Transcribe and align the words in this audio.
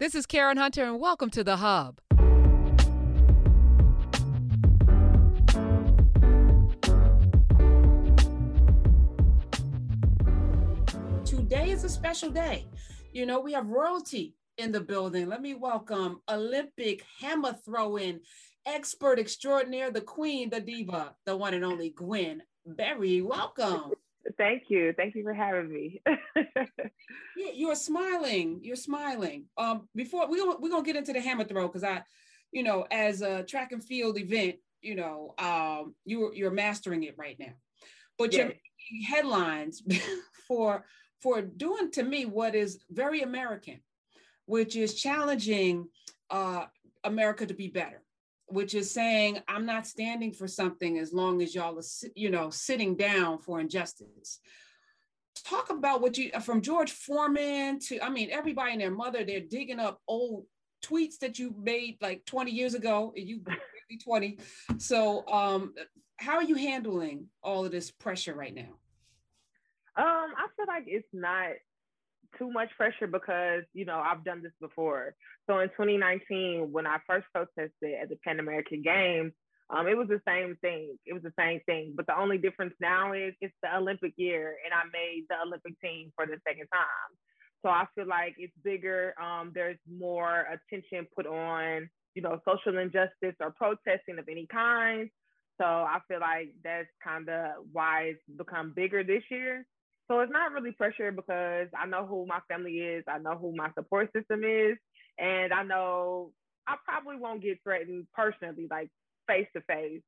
This 0.00 0.16
is 0.16 0.26
Karen 0.26 0.56
Hunter, 0.56 0.82
and 0.82 0.98
welcome 0.98 1.30
to 1.30 1.44
The 1.44 1.58
Hub. 1.58 2.00
Today 11.24 11.70
is 11.70 11.84
a 11.84 11.88
special 11.88 12.30
day. 12.30 12.66
You 13.12 13.24
know, 13.24 13.38
we 13.38 13.52
have 13.52 13.68
royalty 13.68 14.34
in 14.58 14.72
the 14.72 14.80
building. 14.80 15.28
Let 15.28 15.40
me 15.40 15.54
welcome 15.54 16.22
Olympic 16.28 17.04
hammer 17.20 17.54
throwing 17.64 18.18
expert 18.66 19.20
extraordinaire, 19.20 19.92
the 19.92 20.00
queen, 20.00 20.50
the 20.50 20.58
diva, 20.58 21.14
the 21.24 21.36
one 21.36 21.54
and 21.54 21.64
only 21.64 21.90
Gwen 21.90 22.42
Berry. 22.66 23.22
Welcome. 23.22 23.92
Thank 24.36 24.64
you. 24.68 24.92
Thank 24.92 25.14
you 25.14 25.22
for 25.22 25.34
having 25.34 25.72
me. 25.72 26.02
you, 27.36 27.50
you're 27.54 27.74
smiling. 27.74 28.60
You're 28.62 28.76
smiling. 28.76 29.46
Um, 29.56 29.88
before 29.94 30.28
we 30.28 30.42
we're 30.42 30.70
gonna 30.70 30.82
get 30.82 30.96
into 30.96 31.12
the 31.12 31.20
hammer 31.20 31.44
throw 31.44 31.66
because 31.66 31.84
I, 31.84 32.02
you 32.52 32.62
know, 32.62 32.86
as 32.90 33.22
a 33.22 33.42
track 33.42 33.72
and 33.72 33.82
field 33.82 34.18
event, 34.18 34.56
you 34.80 34.94
know, 34.94 35.34
um, 35.38 35.94
you're 36.04 36.34
you're 36.34 36.50
mastering 36.50 37.04
it 37.04 37.14
right 37.16 37.38
now. 37.38 37.54
But 38.18 38.32
yes. 38.32 38.38
you're 38.38 38.46
making 38.46 39.06
headlines 39.08 39.82
for 40.48 40.84
for 41.20 41.42
doing 41.42 41.90
to 41.92 42.02
me 42.02 42.26
what 42.26 42.54
is 42.54 42.80
very 42.90 43.22
American, 43.22 43.80
which 44.46 44.76
is 44.76 44.94
challenging 44.94 45.88
uh, 46.30 46.66
America 47.04 47.46
to 47.46 47.54
be 47.54 47.68
better 47.68 48.02
which 48.46 48.74
is 48.74 48.90
saying 48.90 49.40
I'm 49.48 49.66
not 49.66 49.86
standing 49.86 50.32
for 50.32 50.46
something 50.46 50.98
as 50.98 51.12
long 51.12 51.42
as 51.42 51.54
y'all 51.54 51.78
are, 51.78 52.08
you 52.14 52.30
know, 52.30 52.50
sitting 52.50 52.96
down 52.96 53.38
for 53.38 53.60
injustice. 53.60 54.40
Talk 55.44 55.70
about 55.70 56.00
what 56.00 56.16
you 56.16 56.30
from 56.40 56.60
George 56.60 56.92
Foreman 56.92 57.78
to 57.80 58.00
I 58.00 58.08
mean 58.08 58.30
everybody 58.30 58.72
and 58.72 58.80
their 58.80 58.90
mother 58.90 59.24
they're 59.24 59.40
digging 59.40 59.80
up 59.80 60.00
old 60.06 60.46
tweets 60.84 61.18
that 61.18 61.38
you 61.38 61.54
made 61.58 61.96
like 62.00 62.24
20 62.26 62.50
years 62.50 62.74
ago 62.74 63.12
you 63.16 63.40
20 64.04 64.38
so 64.78 65.26
um 65.28 65.72
how 66.16 66.36
are 66.36 66.42
you 66.42 66.56
handling 66.56 67.26
all 67.42 67.64
of 67.64 67.72
this 67.72 67.90
pressure 67.90 68.34
right 68.34 68.54
now 68.54 68.62
um 69.96 70.32
i 70.36 70.46
feel 70.56 70.66
like 70.66 70.84
it's 70.86 71.08
not 71.12 71.50
too 72.38 72.50
much 72.50 72.70
pressure 72.76 73.06
because 73.06 73.62
you 73.72 73.84
know 73.84 73.98
I've 73.98 74.24
done 74.24 74.42
this 74.42 74.52
before. 74.60 75.14
So 75.48 75.58
in 75.58 75.68
2019, 75.70 76.68
when 76.72 76.86
I 76.86 76.98
first 77.06 77.26
protested 77.32 77.94
at 78.00 78.08
the 78.08 78.16
Pan 78.24 78.40
American 78.40 78.82
Games, 78.82 79.32
um, 79.70 79.86
it 79.86 79.96
was 79.96 80.08
the 80.08 80.20
same 80.26 80.56
thing. 80.60 80.96
It 81.06 81.14
was 81.14 81.22
the 81.22 81.32
same 81.38 81.60
thing, 81.66 81.94
but 81.96 82.06
the 82.06 82.18
only 82.18 82.38
difference 82.38 82.74
now 82.80 83.12
is 83.12 83.34
it's 83.40 83.54
the 83.62 83.76
Olympic 83.76 84.12
year, 84.16 84.56
and 84.64 84.74
I 84.74 84.84
made 84.92 85.24
the 85.28 85.36
Olympic 85.46 85.80
team 85.80 86.12
for 86.16 86.26
the 86.26 86.38
second 86.46 86.66
time. 86.68 87.10
So 87.62 87.70
I 87.70 87.86
feel 87.94 88.06
like 88.06 88.34
it's 88.38 88.52
bigger. 88.62 89.14
Um, 89.20 89.52
there's 89.54 89.78
more 89.90 90.46
attention 90.52 91.06
put 91.16 91.26
on, 91.26 91.88
you 92.14 92.20
know, 92.20 92.38
social 92.46 92.78
injustice 92.78 93.34
or 93.40 93.52
protesting 93.52 94.18
of 94.18 94.28
any 94.28 94.46
kind. 94.52 95.08
So 95.58 95.64
I 95.64 95.98
feel 96.06 96.20
like 96.20 96.52
that's 96.62 96.88
kind 97.02 97.28
of 97.28 97.64
why 97.72 98.12
it's 98.12 98.20
become 98.36 98.74
bigger 98.76 99.02
this 99.02 99.22
year. 99.30 99.64
So 100.10 100.20
it's 100.20 100.32
not 100.32 100.52
really 100.52 100.72
pressure 100.72 101.10
because 101.12 101.68
I 101.78 101.86
know 101.86 102.06
who 102.06 102.26
my 102.26 102.40
family 102.48 102.78
is, 102.78 103.04
I 103.08 103.18
know 103.18 103.36
who 103.36 103.54
my 103.56 103.70
support 103.74 104.10
system 104.14 104.42
is, 104.44 104.76
and 105.18 105.52
I 105.52 105.62
know 105.62 106.32
I 106.66 106.76
probably 106.84 107.16
won't 107.16 107.42
get 107.42 107.62
threatened 107.62 108.06
personally, 108.14 108.66
like 108.70 108.90
face 109.26 109.46
to 109.54 109.62
face. 109.62 110.02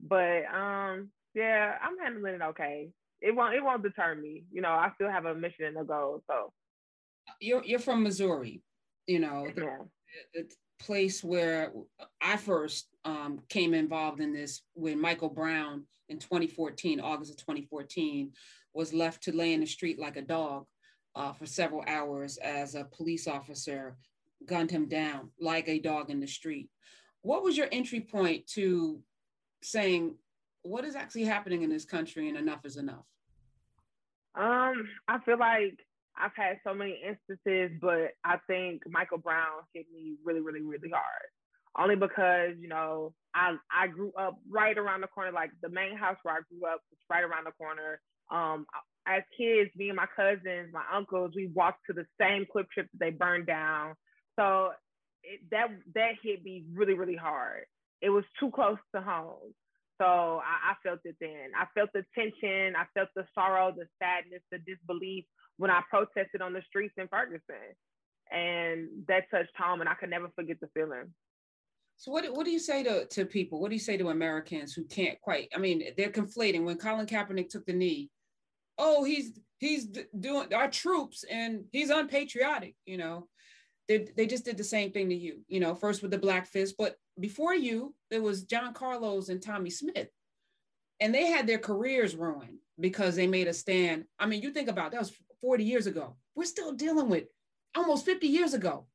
But 0.00 0.44
um, 0.52 1.10
yeah, 1.34 1.76
I'm 1.82 1.98
handling 1.98 2.34
it 2.34 2.42
okay. 2.42 2.90
It 3.20 3.34
won't 3.34 3.54
it 3.54 3.64
won't 3.64 3.82
deter 3.82 4.14
me. 4.14 4.44
You 4.52 4.62
know, 4.62 4.70
I 4.70 4.90
still 4.94 5.10
have 5.10 5.26
a 5.26 5.34
mission 5.34 5.64
and 5.66 5.78
a 5.78 5.84
goal. 5.84 6.22
So 6.28 6.52
you're 7.40 7.64
you're 7.64 7.78
from 7.78 8.02
Missouri, 8.02 8.62
you 9.06 9.20
know, 9.20 9.48
the, 9.54 9.62
yeah. 9.62 9.78
the 10.34 10.50
place 10.80 11.22
where 11.22 11.72
I 12.20 12.36
first 12.36 12.88
um, 13.04 13.40
came 13.48 13.74
involved 13.74 14.20
in 14.20 14.32
this 14.32 14.62
when 14.74 15.00
Michael 15.00 15.28
Brown 15.28 15.84
in 16.08 16.18
2014, 16.18 17.00
August 17.00 17.30
of 17.30 17.36
2014, 17.38 18.32
was 18.74 18.92
left 18.92 19.22
to 19.24 19.36
lay 19.36 19.52
in 19.52 19.60
the 19.60 19.66
street 19.66 19.98
like 19.98 20.16
a 20.16 20.22
dog 20.22 20.66
uh, 21.14 21.32
for 21.32 21.46
several 21.46 21.84
hours 21.86 22.38
as 22.38 22.74
a 22.74 22.84
police 22.84 23.26
officer 23.26 23.96
gunned 24.46 24.70
him 24.70 24.88
down 24.88 25.30
like 25.40 25.68
a 25.68 25.78
dog 25.78 26.10
in 26.10 26.20
the 26.20 26.26
street. 26.26 26.68
What 27.22 27.42
was 27.42 27.56
your 27.56 27.68
entry 27.70 28.00
point 28.00 28.46
to 28.54 29.00
saying 29.62 30.16
what 30.62 30.84
is 30.84 30.96
actually 30.96 31.24
happening 31.24 31.62
in 31.62 31.70
this 31.70 31.84
country 31.84 32.28
and 32.28 32.36
enough 32.36 32.64
is 32.64 32.76
enough? 32.76 33.04
Um, 34.34 34.88
I 35.08 35.18
feel 35.24 35.38
like 35.38 35.78
I've 36.16 36.34
had 36.34 36.58
so 36.64 36.74
many 36.74 37.00
instances, 37.06 37.76
but 37.80 38.12
I 38.24 38.38
think 38.46 38.82
Michael 38.88 39.18
Brown 39.18 39.62
hit 39.74 39.86
me 39.92 40.14
really, 40.24 40.40
really, 40.40 40.62
really 40.62 40.90
hard. 40.90 41.28
Only 41.78 41.96
because, 41.96 42.54
you 42.60 42.68
know, 42.68 43.14
I 43.34 43.56
I 43.70 43.86
grew 43.86 44.12
up 44.18 44.36
right 44.50 44.76
around 44.76 45.00
the 45.00 45.06
corner, 45.06 45.32
like 45.32 45.50
the 45.62 45.70
main 45.70 45.96
house 45.96 46.16
where 46.22 46.34
I 46.34 46.40
grew 46.50 46.68
up 46.68 46.80
was 46.90 46.98
right 47.08 47.24
around 47.24 47.44
the 47.46 47.52
corner. 47.52 48.00
Um, 48.32 48.66
as 49.06 49.22
kids, 49.36 49.70
me 49.76 49.88
and 49.88 49.96
my 49.96 50.06
cousins, 50.16 50.72
my 50.72 50.84
uncles, 50.92 51.32
we 51.36 51.48
walked 51.54 51.80
to 51.86 51.92
the 51.92 52.06
same 52.20 52.46
QuikTrip 52.54 52.88
that 52.92 52.98
they 52.98 53.10
burned 53.10 53.46
down. 53.46 53.94
So 54.38 54.70
it, 55.22 55.40
that 55.50 55.68
that 55.94 56.12
hit 56.22 56.42
me 56.42 56.64
really, 56.72 56.94
really 56.94 57.16
hard. 57.16 57.64
It 58.00 58.10
was 58.10 58.24
too 58.40 58.50
close 58.50 58.78
to 58.94 59.02
home. 59.02 59.52
So 60.00 60.06
I, 60.06 60.72
I 60.72 60.74
felt 60.82 61.00
it 61.04 61.16
then. 61.20 61.50
I 61.56 61.66
felt 61.74 61.90
the 61.92 62.04
tension. 62.14 62.74
I 62.74 62.86
felt 62.94 63.10
the 63.14 63.26
sorrow, 63.34 63.72
the 63.76 63.86
sadness, 64.02 64.42
the 64.50 64.58
disbelief 64.58 65.24
when 65.58 65.70
I 65.70 65.82
protested 65.90 66.40
on 66.40 66.52
the 66.52 66.62
streets 66.66 66.94
in 66.96 67.08
Ferguson. 67.08 67.76
And 68.32 68.88
that 69.08 69.24
touched 69.30 69.52
home, 69.58 69.80
and 69.80 69.90
I 69.90 69.94
could 69.94 70.10
never 70.10 70.30
forget 70.34 70.56
the 70.60 70.68
feeling. 70.72 71.12
So 71.98 72.10
what, 72.10 72.24
what 72.34 72.46
do 72.46 72.50
you 72.50 72.58
say 72.58 72.82
to, 72.82 73.04
to 73.06 73.26
people? 73.26 73.60
What 73.60 73.68
do 73.68 73.74
you 73.74 73.80
say 73.80 73.96
to 73.98 74.08
Americans 74.08 74.72
who 74.72 74.84
can't 74.84 75.20
quite? 75.20 75.48
I 75.54 75.58
mean, 75.58 75.82
they're 75.96 76.10
conflating. 76.10 76.64
When 76.64 76.78
Colin 76.78 77.06
Kaepernick 77.06 77.50
took 77.50 77.66
the 77.66 77.74
knee, 77.74 78.10
oh, 78.78 79.04
he's 79.04 79.32
he's 79.58 79.86
doing 80.18 80.52
our 80.52 80.68
troops 80.68 81.24
and 81.30 81.64
he's 81.72 81.90
unpatriotic. 81.90 82.74
You 82.84 82.98
know, 82.98 83.28
they 83.88 84.08
they 84.16 84.26
just 84.26 84.44
did 84.44 84.56
the 84.56 84.64
same 84.64 84.92
thing 84.92 85.08
to 85.08 85.14
you. 85.14 85.40
You 85.48 85.60
know, 85.60 85.74
first 85.74 86.02
with 86.02 86.10
the 86.10 86.18
black 86.18 86.46
fist, 86.46 86.74
but 86.78 86.96
before 87.20 87.54
you, 87.54 87.94
there 88.10 88.22
was 88.22 88.44
John 88.44 88.74
Carlos 88.74 89.28
and 89.28 89.42
Tommie 89.42 89.70
Smith, 89.70 90.08
and 91.00 91.14
they 91.14 91.26
had 91.26 91.46
their 91.46 91.58
careers 91.58 92.16
ruined 92.16 92.58
because 92.80 93.16
they 93.16 93.26
made 93.26 93.48
a 93.48 93.54
stand. 93.54 94.04
I 94.18 94.26
mean, 94.26 94.42
you 94.42 94.50
think 94.50 94.68
about 94.68 94.92
that 94.92 95.00
was 95.00 95.12
40 95.40 95.64
years 95.64 95.86
ago. 95.86 96.16
We're 96.34 96.44
still 96.44 96.72
dealing 96.72 97.08
with 97.08 97.24
almost 97.76 98.04
50 98.04 98.26
years 98.26 98.54
ago. 98.54 98.86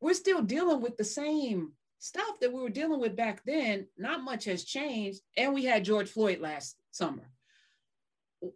We're 0.00 0.14
still 0.14 0.42
dealing 0.42 0.80
with 0.80 0.96
the 0.96 1.04
same 1.04 1.72
stuff 1.98 2.40
that 2.40 2.52
we 2.52 2.60
were 2.60 2.68
dealing 2.68 3.00
with 3.00 3.16
back 3.16 3.42
then. 3.46 3.86
Not 3.96 4.22
much 4.22 4.44
has 4.44 4.64
changed, 4.64 5.20
and 5.36 5.54
we 5.54 5.64
had 5.64 5.84
George 5.84 6.10
Floyd 6.10 6.40
last 6.40 6.76
summer 6.90 7.32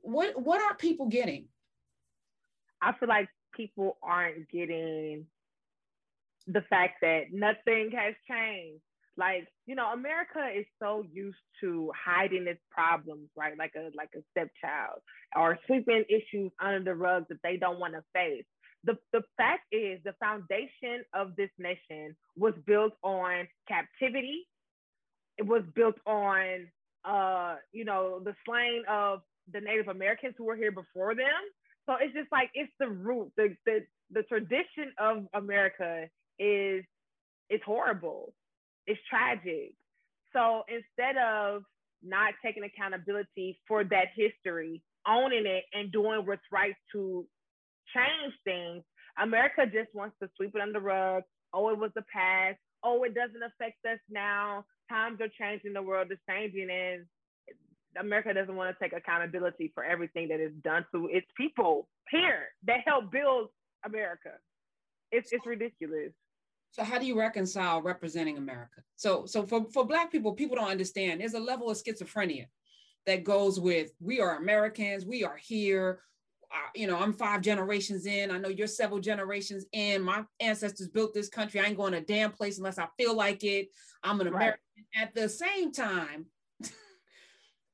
what 0.02 0.40
what 0.40 0.60
are 0.60 0.74
people 0.76 1.06
getting? 1.06 1.46
I 2.82 2.92
feel 2.98 3.08
like 3.08 3.28
people 3.54 3.96
aren't 4.02 4.48
getting 4.50 5.26
the 6.46 6.62
fact 6.68 6.96
that 7.02 7.32
nothing 7.32 7.90
has 7.96 8.14
changed. 8.28 8.82
Like, 9.18 9.48
you 9.64 9.74
know, 9.74 9.92
America 9.92 10.46
is 10.54 10.66
so 10.80 11.04
used 11.10 11.38
to 11.62 11.90
hiding 11.96 12.46
its 12.46 12.60
problems, 12.70 13.28
right? 13.34 13.56
Like 13.56 13.72
a 13.76 13.90
like 13.96 14.10
a 14.14 14.20
stepchild 14.32 15.00
or 15.34 15.58
sweeping 15.66 16.04
issues 16.08 16.52
under 16.62 16.84
the 16.84 16.94
rug 16.94 17.24
that 17.30 17.38
they 17.42 17.56
don't 17.56 17.80
want 17.80 17.94
to 17.94 18.02
face. 18.12 18.44
The, 18.84 18.96
the 19.12 19.22
fact 19.36 19.62
is 19.72 20.00
the 20.04 20.14
foundation 20.20 21.02
of 21.14 21.34
this 21.36 21.50
nation 21.58 22.14
was 22.36 22.52
built 22.66 22.92
on 23.02 23.48
captivity. 23.66 24.46
It 25.38 25.46
was 25.46 25.62
built 25.74 25.96
on 26.06 26.68
uh, 27.06 27.56
you 27.72 27.84
know, 27.84 28.20
the 28.22 28.34
slaying 28.44 28.82
of 28.90 29.20
the 29.52 29.60
Native 29.60 29.88
Americans 29.88 30.34
who 30.36 30.44
were 30.44 30.56
here 30.56 30.72
before 30.72 31.14
them. 31.14 31.26
So 31.86 31.94
it's 32.00 32.14
just 32.14 32.30
like 32.32 32.50
it's 32.54 32.72
the 32.80 32.88
root, 32.88 33.32
the 33.36 33.56
the 33.64 33.80
the 34.10 34.22
tradition 34.24 34.92
of 34.98 35.26
America 35.34 36.08
is 36.38 36.84
it's 37.48 37.64
horrible. 37.64 38.34
It's 38.86 39.00
tragic. 39.08 39.74
So 40.32 40.62
instead 40.68 41.16
of 41.16 41.62
not 42.02 42.34
taking 42.44 42.64
accountability 42.64 43.58
for 43.66 43.84
that 43.84 44.08
history, 44.14 44.82
owning 45.06 45.46
it 45.46 45.64
and 45.72 45.92
doing 45.92 46.26
what's 46.26 46.42
right 46.52 46.74
to 46.92 47.26
change 47.94 48.34
things, 48.44 48.82
America 49.18 49.64
just 49.66 49.94
wants 49.94 50.16
to 50.22 50.28
sweep 50.36 50.54
it 50.54 50.60
under 50.60 50.78
the 50.78 50.84
rug. 50.84 51.22
Oh, 51.54 51.70
it 51.70 51.78
was 51.78 51.90
the 51.94 52.04
past. 52.12 52.58
Oh, 52.84 53.02
it 53.04 53.14
doesn't 53.14 53.42
affect 53.42 53.84
us 53.86 53.98
now. 54.10 54.64
Times 54.90 55.20
are 55.20 55.28
changing, 55.40 55.72
the 55.72 55.82
world 55.82 56.12
is 56.12 56.18
changing, 56.28 56.68
and 56.70 57.06
America 57.98 58.32
doesn't 58.34 58.54
want 58.54 58.76
to 58.76 58.84
take 58.84 58.92
accountability 58.92 59.72
for 59.74 59.84
everything 59.84 60.28
that 60.28 60.40
is 60.40 60.52
done 60.62 60.84
to 60.94 61.08
its 61.10 61.26
people 61.36 61.88
here 62.10 62.48
that 62.66 62.80
help 62.86 63.10
build 63.10 63.48
America. 63.84 64.30
It's 65.12 65.32
it's 65.32 65.46
ridiculous. 65.46 66.12
So 66.72 66.84
how 66.84 66.98
do 66.98 67.06
you 67.06 67.18
reconcile 67.18 67.80
representing 67.80 68.38
America? 68.38 68.82
So 68.96 69.26
so 69.26 69.46
for, 69.46 69.66
for 69.72 69.84
black 69.84 70.10
people, 70.12 70.32
people 70.32 70.56
don't 70.56 70.70
understand. 70.70 71.20
There's 71.20 71.34
a 71.34 71.40
level 71.40 71.70
of 71.70 71.78
schizophrenia 71.78 72.46
that 73.06 73.24
goes 73.24 73.58
with 73.58 73.92
we 74.00 74.20
are 74.20 74.36
Americans, 74.36 75.06
we 75.06 75.24
are 75.24 75.36
here. 75.36 76.00
you 76.74 76.86
know, 76.86 76.98
I'm 76.98 77.12
five 77.12 77.40
generations 77.40 78.06
in. 78.06 78.30
I 78.30 78.38
know 78.38 78.48
you're 78.48 78.66
several 78.66 79.00
generations 79.00 79.64
in. 79.72 80.02
My 80.02 80.24
ancestors 80.40 80.88
built 80.88 81.14
this 81.14 81.28
country. 81.28 81.60
I 81.60 81.64
ain't 81.64 81.76
going 81.76 81.92
to 81.92 81.98
a 81.98 82.02
damn 82.02 82.32
place 82.32 82.58
unless 82.58 82.78
I 82.78 82.86
feel 82.96 83.16
like 83.16 83.42
it. 83.44 83.68
I'm 84.02 84.20
an 84.20 84.28
American. 84.28 84.60
Right. 84.76 85.02
At 85.02 85.14
the 85.14 85.28
same 85.28 85.72
time, 85.72 86.26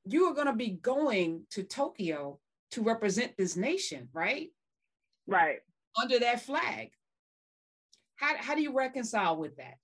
you 0.04 0.24
are 0.26 0.34
going 0.34 0.46
to 0.46 0.52
be 0.52 0.70
going 0.70 1.44
to 1.50 1.62
Tokyo 1.62 2.38
to 2.72 2.82
represent 2.82 3.36
this 3.36 3.56
nation, 3.56 4.08
right? 4.12 4.48
Right. 5.26 5.58
Under 6.00 6.18
that 6.18 6.42
flag. 6.42 6.90
How, 8.16 8.34
how 8.38 8.54
do 8.54 8.62
you 8.62 8.76
reconcile 8.76 9.36
with 9.36 9.52
that? 9.56 9.78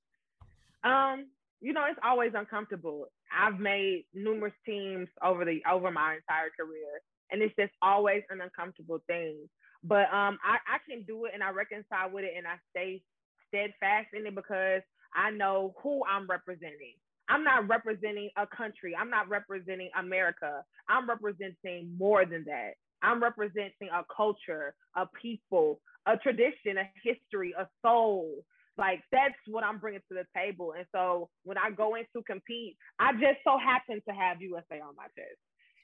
Um, 0.89 1.27
you 1.61 1.73
know, 1.73 1.85
it's 1.89 1.99
always 2.05 2.33
uncomfortable. 2.35 3.07
I've 3.37 3.59
made 3.59 4.05
numerous 4.15 4.55
teams 4.65 5.09
over 5.23 5.45
the 5.45 5.61
over 5.71 5.91
my 5.91 6.15
entire 6.15 6.51
career, 6.59 7.03
and 7.31 7.43
it's 7.43 7.55
just 7.59 7.73
always 7.83 8.23
an 8.31 8.41
uncomfortable 8.41 9.01
thing. 9.07 9.49
But 9.83 10.13
um, 10.13 10.39
I, 10.45 10.59
I 10.67 10.79
can 10.89 11.03
do 11.03 11.27
it, 11.27 11.33
and 11.35 11.43
I 11.43 11.51
reconcile 11.51 12.11
with 12.11 12.25
it, 12.25 12.33
and 12.37 12.47
I 12.47 12.55
stay 12.71 13.03
steadfast 13.49 14.09
in 14.15 14.27
it 14.27 14.35
because 14.35 14.83
I 15.15 15.31
know 15.31 15.75
who 15.83 16.03
I'm 16.09 16.27
representing. 16.27 16.95
I'm 17.29 17.45
not 17.45 17.69
representing 17.69 18.31
a 18.37 18.47
country. 18.47 18.95
I'm 18.99 19.11
not 19.11 19.29
representing 19.29 19.91
America. 19.99 20.63
I'm 20.89 21.09
representing 21.09 21.95
more 21.99 22.25
than 22.25 22.45
that. 22.47 22.73
I'm 23.03 23.23
representing 23.23 23.89
a 23.93 24.03
culture, 24.15 24.75
a 24.97 25.07
people, 25.21 25.81
a 26.07 26.17
tradition, 26.17 26.79
a 26.79 26.91
history, 27.05 27.55
a 27.59 27.69
soul. 27.83 28.45
Like 28.77 29.03
that's 29.13 29.35
what 29.47 29.65
I'm 29.65 29.79
bringing 29.79 30.01
to 30.09 30.15
the 30.15 30.25
table. 30.35 30.73
And 30.77 30.87
so 30.95 31.29
when 31.45 31.59
I 31.59 31.71
go 31.71 31.97
in 31.97 32.05
to 32.17 32.23
compete, 32.23 32.77
I 32.99 33.13
just 33.13 33.41
so 33.45 33.59
happen 33.59 34.01
to 34.09 34.15
have 34.15 34.41
USA 34.41 34.81
on 34.81 34.97
my 34.97 35.07
chest. 35.17 35.39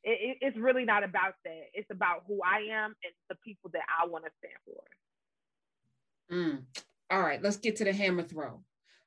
It, 0.04 0.18
it, 0.20 0.38
it's 0.40 0.56
really 0.56 0.84
not 0.84 1.02
about 1.02 1.34
that. 1.44 1.64
It's 1.72 1.90
about 1.90 2.24
who 2.26 2.40
I 2.44 2.72
am 2.72 2.94
and 3.04 3.14
the 3.28 3.36
people 3.44 3.70
that 3.72 3.82
I 4.00 4.06
want 4.06 4.24
to 4.24 4.30
stand 4.38 4.54
for. 4.64 6.34
Mm. 6.34 6.62
All 7.10 7.20
right, 7.20 7.42
let's 7.42 7.56
get 7.56 7.76
to 7.76 7.84
the 7.84 7.92
hammer 7.92 8.22
throw. 8.22 8.62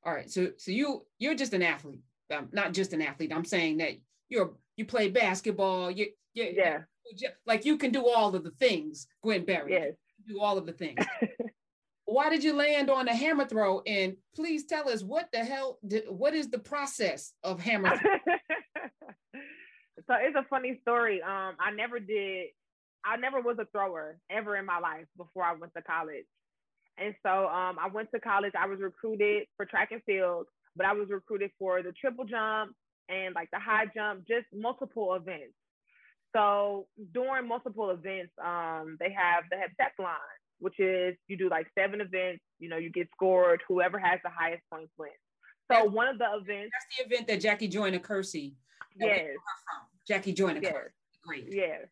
All 0.05 0.13
right, 0.13 0.29
so 0.29 0.51
so 0.57 0.71
you 0.71 1.05
you're 1.19 1.35
just 1.35 1.53
an 1.53 1.63
athlete, 1.63 2.03
um, 2.35 2.49
not 2.51 2.73
just 2.73 2.93
an 2.93 3.01
athlete. 3.01 3.31
I'm 3.33 3.45
saying 3.45 3.77
that 3.77 3.93
you're 4.29 4.53
you 4.75 4.85
play 4.85 5.09
basketball. 5.09 5.91
You, 5.91 6.07
you 6.33 6.53
yeah, 6.55 6.79
like 7.45 7.65
you 7.65 7.77
can 7.77 7.91
do 7.91 8.07
all 8.07 8.35
of 8.35 8.43
the 8.43 8.51
things, 8.51 9.07
Gwen 9.23 9.45
Berry. 9.45 9.73
Yes, 9.73 9.93
do 10.27 10.39
all 10.39 10.57
of 10.57 10.65
the 10.65 10.73
things. 10.73 11.03
why 12.07 12.29
did 12.29 12.43
you 12.43 12.53
land 12.53 12.89
on 12.89 13.05
the 13.05 13.13
hammer 13.13 13.45
throw? 13.45 13.81
And 13.81 14.15
please 14.33 14.65
tell 14.65 14.89
us 14.89 15.03
what 15.03 15.27
the 15.33 15.39
hell, 15.39 15.77
what 16.07 16.33
is 16.33 16.49
the 16.49 16.57
process 16.57 17.33
of 17.43 17.59
hammer 17.59 17.99
so 19.33 20.15
it's 20.19 20.35
a 20.37 20.45
funny 20.49 20.79
story. 20.81 21.21
Um, 21.21 21.55
I 21.59 21.71
never 21.75 21.99
did, 21.99 22.47
I 23.03 23.17
never 23.17 23.41
was 23.41 23.57
a 23.59 23.65
thrower 23.65 24.17
ever 24.29 24.55
in 24.55 24.65
my 24.65 24.79
life 24.79 25.05
before 25.17 25.43
I 25.43 25.53
went 25.53 25.73
to 25.75 25.81
college. 25.81 26.25
And 26.97 27.13
so 27.23 27.29
um, 27.29 27.77
I 27.79 27.89
went 27.93 28.09
to 28.11 28.19
college, 28.19 28.53
I 28.57 28.67
was 28.67 28.79
recruited 28.79 29.43
for 29.57 29.65
track 29.65 29.91
and 29.91 30.01
field, 30.05 30.47
but 30.77 30.85
I 30.85 30.93
was 30.93 31.09
recruited 31.09 31.51
for 31.59 31.81
the 31.81 31.91
triple 31.91 32.25
jump 32.25 32.73
and 33.09 33.33
like 33.35 33.49
the 33.51 33.59
high 33.59 33.85
jump, 33.93 34.27
just 34.27 34.45
multiple 34.53 35.13
events. 35.15 35.53
So 36.35 36.87
during 37.13 37.47
multiple 37.47 37.89
events, 37.89 38.31
um, 38.43 38.97
they 38.99 39.11
have 39.11 39.45
the 39.49 39.57
heptathlon, 39.57 40.15
which 40.59 40.79
is 40.79 41.15
you 41.27 41.37
do 41.37 41.49
like 41.49 41.67
seven 41.77 42.01
events, 42.01 42.43
you 42.59 42.69
know, 42.69 42.77
you 42.77 42.91
get 42.91 43.07
scored, 43.15 43.61
whoever 43.67 43.97
has 43.97 44.19
the 44.23 44.29
highest 44.29 44.61
points 44.71 44.91
wins. 44.97 45.13
So 45.71 45.79
that's, 45.79 45.91
one 45.91 46.07
of 46.07 46.17
the 46.17 46.25
events 46.25 46.71
that's 46.73 46.97
the 46.97 47.05
event 47.05 47.27
that 47.27 47.41
Jackie 47.41 47.67
Joyner 47.67 47.99
Kersee. 47.99 48.53
Yes. 48.99 49.31
Jackie 50.07 50.33
Joyner 50.33 50.59
yes. 50.61 50.73
Kersee. 50.73 50.91
Great. 51.25 51.47
Yes. 51.49 51.87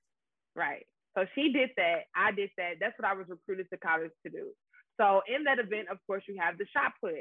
Right. 0.55 0.85
So 1.17 1.25
she 1.33 1.51
did 1.51 1.69
that. 1.77 2.03
I 2.15 2.31
did 2.31 2.49
that. 2.57 2.73
That's 2.79 2.97
what 2.99 3.07
I 3.07 3.13
was 3.13 3.27
recruited 3.29 3.67
to 3.71 3.77
college 3.77 4.11
to 4.25 4.29
do. 4.29 4.51
So 4.99 5.21
in 5.33 5.43
that 5.45 5.59
event, 5.59 5.87
of 5.89 5.97
course, 6.07 6.23
you 6.27 6.37
have 6.39 6.57
the 6.57 6.65
shot 6.73 6.93
put. 7.01 7.13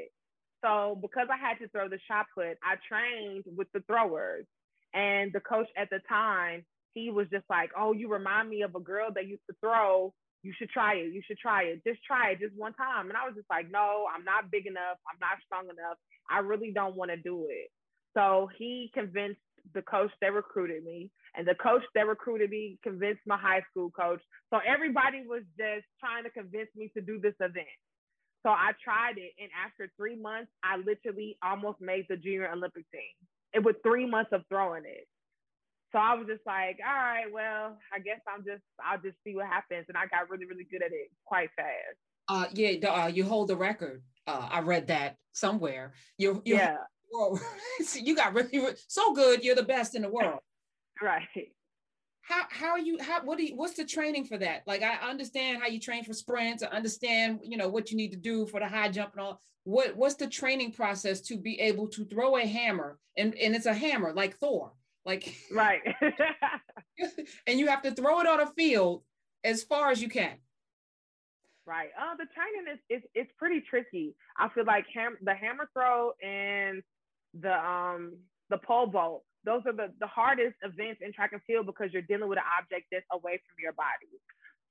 So 0.65 0.97
because 1.01 1.27
I 1.31 1.37
had 1.37 1.59
to 1.59 1.67
throw 1.69 1.87
the 1.87 1.99
shot 2.07 2.25
put, 2.33 2.57
I 2.63 2.75
trained 2.89 3.43
with 3.55 3.67
the 3.73 3.81
throwers. 3.81 4.45
And 4.93 5.31
the 5.33 5.41
coach 5.41 5.67
at 5.77 5.89
the 5.89 5.99
time, 6.09 6.65
he 6.93 7.11
was 7.11 7.27
just 7.31 7.45
like, 7.49 7.69
Oh, 7.77 7.93
you 7.93 8.09
remind 8.09 8.49
me 8.49 8.63
of 8.63 8.75
a 8.75 8.79
girl 8.79 9.09
that 9.13 9.27
used 9.27 9.43
to 9.49 9.55
throw 9.61 10.13
you 10.45 10.53
should 10.59 10.69
try 10.69 10.93
it. 10.93 11.11
You 11.11 11.23
should 11.25 11.39
try 11.39 11.63
it. 11.63 11.81
Just 11.83 12.05
try 12.05 12.29
it 12.29 12.39
just 12.39 12.53
one 12.55 12.73
time. 12.77 13.09
And 13.09 13.17
I 13.17 13.25
was 13.25 13.33
just 13.33 13.49
like, 13.49 13.71
no, 13.71 14.05
I'm 14.13 14.23
not 14.23 14.51
big 14.51 14.67
enough. 14.67 15.01
I'm 15.09 15.17
not 15.19 15.41
strong 15.43 15.65
enough. 15.65 15.97
I 16.29 16.39
really 16.45 16.71
don't 16.71 16.95
want 16.95 17.09
to 17.09 17.17
do 17.17 17.47
it. 17.49 17.73
So 18.13 18.47
he 18.57 18.91
convinced 18.93 19.41
the 19.73 19.81
coach 19.81 20.11
that 20.21 20.31
recruited 20.31 20.83
me, 20.85 21.09
and 21.35 21.47
the 21.47 21.55
coach 21.55 21.81
that 21.95 22.05
recruited 22.05 22.51
me 22.51 22.77
convinced 22.83 23.21
my 23.25 23.35
high 23.35 23.63
school 23.71 23.89
coach. 23.89 24.21
So 24.53 24.59
everybody 24.61 25.25
was 25.25 25.41
just 25.57 25.89
trying 25.99 26.23
to 26.23 26.29
convince 26.29 26.69
me 26.75 26.91
to 26.95 27.01
do 27.01 27.19
this 27.19 27.33
event. 27.41 27.65
So 28.45 28.51
I 28.51 28.73
tried 28.83 29.17
it, 29.17 29.33
and 29.41 29.49
after 29.65 29.91
three 29.97 30.15
months, 30.15 30.51
I 30.63 30.77
literally 30.77 31.35
almost 31.43 31.81
made 31.81 32.05
the 32.09 32.15
junior 32.15 32.51
Olympic 32.51 32.85
team. 32.91 33.01
It 33.55 33.63
was 33.63 33.73
three 33.81 34.07
months 34.07 34.29
of 34.33 34.43
throwing 34.49 34.83
it. 34.85 35.07
So 35.91 35.97
I 35.97 36.13
was 36.13 36.27
just 36.27 36.45
like, 36.45 36.77
all 36.85 36.93
right, 36.93 37.25
well, 37.33 37.75
I 37.91 37.97
guess 37.97 38.19
I'm 38.31 38.45
just, 38.45 38.61
I'll 38.85 39.01
just 39.01 39.15
see 39.23 39.35
what 39.35 39.47
happens. 39.47 39.85
And 39.87 39.97
I 39.97 40.05
got 40.05 40.29
really, 40.29 40.45
really 40.45 40.67
good 40.69 40.83
at 40.83 40.91
it 40.91 41.09
quite 41.25 41.49
fast. 41.55 41.97
Uh, 42.27 42.45
yeah, 42.53 42.87
uh, 42.87 43.07
you 43.07 43.23
hold 43.23 43.47
the 43.47 43.55
record. 43.55 44.03
Uh, 44.27 44.47
I 44.51 44.59
read 44.59 44.87
that 44.87 45.15
somewhere. 45.33 45.93
You, 46.19 46.43
you 46.45 46.55
yeah. 46.55 46.75
you 47.95 48.15
got 48.15 48.35
really 48.35 48.75
so 48.87 49.13
good. 49.13 49.43
You're 49.43 49.55
the 49.55 49.63
best 49.63 49.95
in 49.95 50.03
the 50.03 50.09
world. 50.09 50.39
right. 51.01 51.23
How 52.27 52.43
how 52.49 52.71
are 52.71 52.79
you? 52.79 52.97
How 52.99 53.23
what 53.23 53.37
do 53.37 53.45
you? 53.45 53.55
What's 53.55 53.75
the 53.75 53.85
training 53.85 54.25
for 54.25 54.37
that? 54.37 54.63
Like 54.65 54.81
I 54.81 54.95
understand 55.07 55.61
how 55.61 55.67
you 55.67 55.79
train 55.79 56.03
for 56.03 56.13
sprints. 56.13 56.63
I 56.63 56.67
understand 56.67 57.39
you 57.43 57.57
know 57.57 57.69
what 57.69 57.91
you 57.91 57.97
need 57.97 58.11
to 58.11 58.17
do 58.17 58.47
for 58.47 58.59
the 58.59 58.67
high 58.67 58.89
jump 58.89 59.13
and 59.13 59.21
all. 59.21 59.41
What 59.63 59.95
what's 59.95 60.15
the 60.15 60.27
training 60.27 60.71
process 60.73 61.21
to 61.21 61.37
be 61.37 61.59
able 61.59 61.87
to 61.89 62.05
throw 62.05 62.37
a 62.37 62.45
hammer 62.45 62.97
and 63.17 63.35
and 63.35 63.55
it's 63.55 63.65
a 63.65 63.73
hammer 63.73 64.13
like 64.13 64.37
Thor 64.37 64.73
like 65.05 65.35
right. 65.51 65.81
and 67.47 67.59
you 67.59 67.67
have 67.67 67.83
to 67.83 67.91
throw 67.91 68.19
it 68.21 68.27
on 68.27 68.41
a 68.41 68.47
field 68.47 69.03
as 69.43 69.63
far 69.63 69.91
as 69.91 70.01
you 70.01 70.09
can. 70.09 70.35
Right. 71.65 71.89
Uh, 71.99 72.15
the 72.15 72.25
training 72.33 72.73
is, 72.73 72.97
is 72.97 73.09
it's 73.13 73.31
pretty 73.37 73.61
tricky. 73.61 74.15
I 74.37 74.49
feel 74.49 74.65
like 74.65 74.85
ham- 74.93 75.17
the 75.21 75.33
hammer 75.33 75.69
throw 75.73 76.11
and 76.23 76.83
the 77.39 77.53
um 77.53 78.17
the 78.49 78.57
pole 78.57 78.87
vault. 78.87 79.23
Those 79.45 79.61
are 79.65 79.73
the, 79.73 79.93
the 79.99 80.07
hardest 80.07 80.55
events 80.63 81.01
in 81.05 81.13
track 81.13 81.31
and 81.33 81.41
field 81.47 81.65
because 81.65 81.93
you're 81.93 82.01
dealing 82.01 82.29
with 82.29 82.39
an 82.39 82.45
object 82.59 82.87
that's 82.91 83.05
away 83.11 83.39
from 83.47 83.55
your 83.61 83.73
body. 83.73 84.11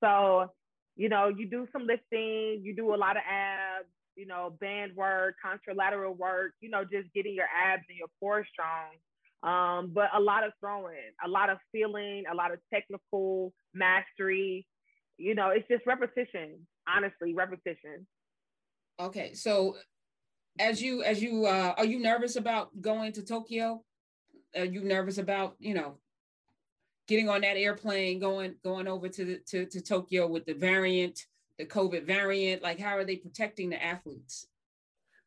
So, 0.02 0.52
you 0.96 1.08
know, 1.08 1.28
you 1.28 1.48
do 1.48 1.66
some 1.72 1.86
lifting, 1.86 2.62
you 2.62 2.74
do 2.76 2.94
a 2.94 2.96
lot 2.96 3.16
of 3.16 3.22
abs, 3.28 3.88
you 4.16 4.26
know, 4.26 4.56
band 4.60 4.94
work, 4.94 5.36
contralateral 5.44 6.16
work, 6.16 6.52
you 6.60 6.70
know, 6.70 6.82
just 6.84 7.12
getting 7.14 7.34
your 7.34 7.46
abs 7.46 7.82
and 7.88 7.98
your 7.98 8.08
core 8.20 8.46
strong. 8.52 8.94
Um, 9.42 9.90
but 9.92 10.08
a 10.14 10.20
lot 10.20 10.44
of 10.44 10.52
throwing, 10.58 10.94
a 11.24 11.28
lot 11.28 11.50
of 11.50 11.58
feeling, 11.70 12.24
a 12.30 12.34
lot 12.34 12.52
of 12.52 12.58
technical 12.72 13.52
mastery. 13.74 14.66
You 15.18 15.34
know, 15.34 15.50
it's 15.50 15.68
just 15.68 15.86
repetition. 15.86 16.66
Honestly, 16.88 17.34
repetition. 17.34 18.06
Okay, 19.00 19.34
so 19.34 19.76
as 20.58 20.80
you 20.80 21.02
as 21.02 21.22
you 21.22 21.46
uh, 21.46 21.74
are 21.76 21.84
you 21.84 21.98
nervous 21.98 22.36
about 22.36 22.80
going 22.80 23.12
to 23.12 23.24
Tokyo? 23.24 23.82
Are 24.56 24.64
you 24.64 24.82
nervous 24.82 25.18
about 25.18 25.56
you 25.58 25.74
know 25.74 25.98
getting 27.08 27.28
on 27.28 27.42
that 27.42 27.56
airplane 27.56 28.18
going 28.18 28.54
going 28.62 28.88
over 28.88 29.08
to 29.08 29.24
the, 29.24 29.38
to 29.48 29.66
to 29.66 29.80
Tokyo 29.80 30.26
with 30.26 30.44
the 30.46 30.54
variant, 30.54 31.20
the 31.58 31.66
COVID 31.66 32.04
variant? 32.04 32.62
Like, 32.62 32.78
how 32.78 32.96
are 32.96 33.04
they 33.04 33.16
protecting 33.16 33.70
the 33.70 33.82
athletes? 33.82 34.46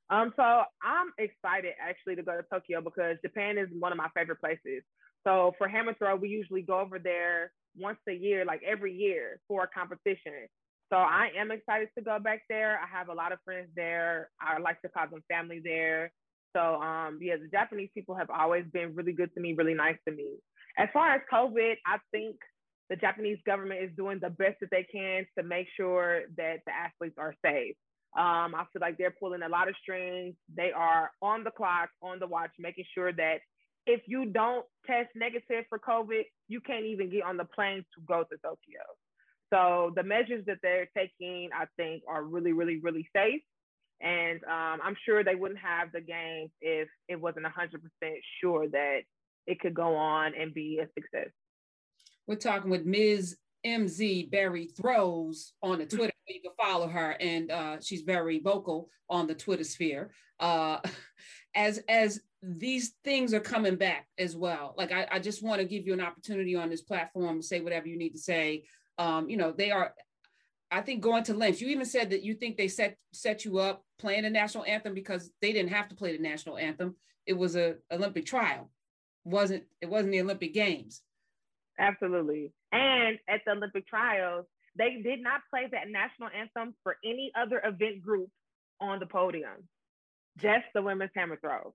Um, 0.09 0.33
so 0.37 0.43
I'm 0.81 1.11
excited 1.17 1.73
actually 1.81 2.15
to 2.15 2.23
go 2.23 2.37
to 2.37 2.43
Tokyo 2.51 2.81
because 2.81 3.17
Japan 3.23 3.57
is 3.57 3.67
one 3.77 3.91
of 3.91 3.97
my 3.97 4.07
favorite 4.15 4.39
places. 4.39 4.83
So 5.25 5.53
for 5.57 5.67
hammer 5.67 5.93
throw, 5.93 6.15
we 6.15 6.29
usually 6.29 6.61
go 6.61 6.79
over 6.79 6.97
there 6.99 7.51
once 7.75 7.99
a 8.07 8.13
year, 8.13 8.45
like 8.45 8.61
every 8.65 8.93
year 8.93 9.41
for 9.47 9.63
a 9.63 9.67
competition. 9.67 10.47
So 10.89 10.95
I 10.95 11.29
am 11.37 11.51
excited 11.51 11.89
to 11.97 12.03
go 12.03 12.17
back 12.19 12.43
there. 12.47 12.79
I 12.81 12.97
have 12.97 13.09
a 13.09 13.13
lot 13.13 13.33
of 13.33 13.39
friends 13.43 13.67
there. 13.75 14.29
I 14.39 14.57
like 14.59 14.81
to 14.83 14.89
call 14.89 15.07
them 15.09 15.23
family 15.27 15.59
there. 15.61 16.13
So 16.57 16.81
um, 16.81 17.19
yeah, 17.21 17.35
the 17.39 17.49
Japanese 17.51 17.89
people 17.93 18.15
have 18.15 18.29
always 18.31 18.65
been 18.73 18.95
really 18.95 19.13
good 19.13 19.31
to 19.35 19.39
me, 19.39 19.53
really 19.53 19.75
nice 19.75 19.97
to 20.07 20.13
me. 20.13 20.27
As 20.77 20.89
far 20.91 21.11
as 21.13 21.21
COVID, 21.31 21.75
I 21.85 21.97
think 22.11 22.35
the 22.89 22.95
Japanese 22.95 23.37
government 23.45 23.83
is 23.83 23.91
doing 23.95 24.19
the 24.19 24.29
best 24.29 24.55
that 24.61 24.69
they 24.71 24.85
can 24.91 25.25
to 25.37 25.43
make 25.43 25.67
sure 25.75 26.21
that 26.35 26.57
the 26.65 26.73
athletes 26.73 27.15
are 27.19 27.35
safe. 27.45 27.75
Um, 28.17 28.55
I 28.55 28.63
feel 28.73 28.81
like 28.81 28.97
they're 28.97 29.13
pulling 29.19 29.43
a 29.43 29.49
lot 29.49 29.67
of 29.67 29.75
strings. 29.81 30.33
They 30.55 30.71
are 30.75 31.11
on 31.21 31.43
the 31.43 31.51
clock, 31.51 31.89
on 32.01 32.19
the 32.19 32.25
watch, 32.25 32.51
making 32.57 32.85
sure 32.95 33.13
that 33.13 33.37
if 33.85 34.01
you 34.07 34.25
don't 34.25 34.65
test 34.87 35.09
negative 35.15 35.65
for 35.69 35.79
COVID, 35.79 36.23
you 36.47 36.59
can't 36.61 36.85
even 36.85 37.11
get 37.11 37.23
on 37.23 37.37
the 37.37 37.45
plane 37.45 37.83
to 37.95 38.01
go 38.07 38.23
to 38.23 38.37
Tokyo. 38.37 38.81
So 39.53 39.91
the 39.95 40.03
measures 40.03 40.43
that 40.47 40.57
they're 40.63 40.89
taking, 40.97 41.49
I 41.53 41.65
think, 41.77 42.03
are 42.09 42.23
really, 42.23 42.53
really, 42.53 42.79
really 42.81 43.07
safe. 43.15 43.41
And 44.01 44.43
um, 44.43 44.79
I'm 44.83 44.95
sure 45.05 45.23
they 45.23 45.35
wouldn't 45.35 45.59
have 45.59 45.91
the 45.91 46.01
games 46.01 46.51
if 46.61 46.87
it 47.07 47.19
wasn't 47.19 47.45
100% 47.45 47.49
sure 48.41 48.67
that 48.69 48.99
it 49.47 49.59
could 49.59 49.73
go 49.73 49.95
on 49.95 50.33
and 50.39 50.53
be 50.53 50.79
a 50.79 50.87
success. 50.93 51.31
We're 52.27 52.35
talking 52.35 52.69
with 52.69 52.85
Ms. 52.85 53.37
MZ 53.65 54.29
Berry 54.29 54.67
Throws 54.67 55.53
on 55.63 55.79
the 55.79 55.85
Twitter. 55.85 56.13
You 56.27 56.41
can 56.41 56.51
follow 56.61 56.87
her, 56.87 57.11
and 57.19 57.51
uh, 57.51 57.77
she's 57.81 58.01
very 58.01 58.39
vocal 58.39 58.89
on 59.09 59.27
the 59.27 59.33
Twitter 59.33 59.63
sphere. 59.63 60.11
Uh, 60.39 60.79
as 61.55 61.79
as 61.89 62.21
these 62.43 62.93
things 63.03 63.33
are 63.33 63.39
coming 63.39 63.75
back 63.75 64.07
as 64.17 64.35
well. 64.35 64.75
Like 64.77 64.91
I, 64.91 65.07
I 65.11 65.19
just 65.19 65.41
want 65.41 65.59
to 65.59 65.65
give 65.67 65.87
you 65.87 65.93
an 65.93 66.01
opportunity 66.01 66.55
on 66.55 66.69
this 66.69 66.81
platform 66.81 67.41
to 67.41 67.45
say 67.45 67.61
whatever 67.61 67.87
you 67.87 67.97
need 67.97 68.11
to 68.11 68.19
say. 68.19 68.65
Um, 68.99 69.29
you 69.29 69.37
know, 69.37 69.51
they 69.51 69.71
are, 69.71 69.93
I 70.69 70.81
think, 70.81 71.01
going 71.01 71.23
to 71.25 71.33
lengths. 71.33 71.61
You 71.61 71.69
even 71.69 71.85
said 71.85 72.09
that 72.09 72.23
you 72.23 72.33
think 72.33 72.57
they 72.57 72.67
set 72.67 72.97
set 73.13 73.45
you 73.45 73.59
up 73.59 73.83
playing 73.99 74.23
the 74.23 74.29
national 74.29 74.65
anthem 74.65 74.93
because 74.93 75.31
they 75.41 75.53
didn't 75.53 75.71
have 75.71 75.87
to 75.89 75.95
play 75.95 76.15
the 76.15 76.21
national 76.21 76.57
anthem. 76.57 76.95
It 77.25 77.33
was 77.33 77.55
a 77.55 77.75
Olympic 77.91 78.25
trial. 78.25 78.69
wasn't 79.23 79.63
It 79.81 79.89
wasn't 79.89 80.11
the 80.11 80.21
Olympic 80.21 80.53
Games. 80.53 81.01
Absolutely. 81.79 82.51
And 82.71 83.19
at 83.29 83.41
the 83.45 83.51
Olympic 83.51 83.87
trials, 83.87 84.45
they 84.77 85.01
did 85.03 85.21
not 85.21 85.41
play 85.49 85.67
that 85.71 85.89
national 85.89 86.29
anthem 86.29 86.75
for 86.83 86.97
any 87.03 87.31
other 87.39 87.61
event 87.63 88.01
group 88.01 88.29
on 88.79 88.99
the 88.99 89.05
podium, 89.05 89.67
just 90.37 90.65
the 90.73 90.81
women's 90.81 91.11
hammer 91.15 91.37
throw. 91.39 91.73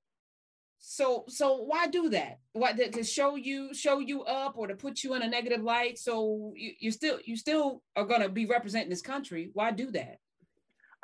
So 0.85 1.25
so 1.29 1.59
why 1.59 1.87
do 1.87 2.11
that? 2.11 2.41
Why 2.55 2.73
to 2.73 3.05
show 3.05 3.37
you 3.37 3.73
show 3.73 4.01
you 4.01 4.25
up 4.25 4.59
or 4.59 4.67
to 4.67 4.75
put 4.75 5.05
you 5.05 5.15
in 5.15 5.23
a 5.23 5.29
negative 5.29 5.63
light? 5.63 5.97
So 5.97 6.53
you, 6.57 6.73
you 6.81 6.91
still 6.91 7.21
you 7.25 7.37
still 7.37 7.83
are 7.95 8.05
gonna 8.05 8.29
be 8.29 8.47
representing 8.47 8.91
this 8.91 9.01
country. 9.01 9.51
Why 9.55 9.71
do 9.71 9.93
that? 9.93 10.19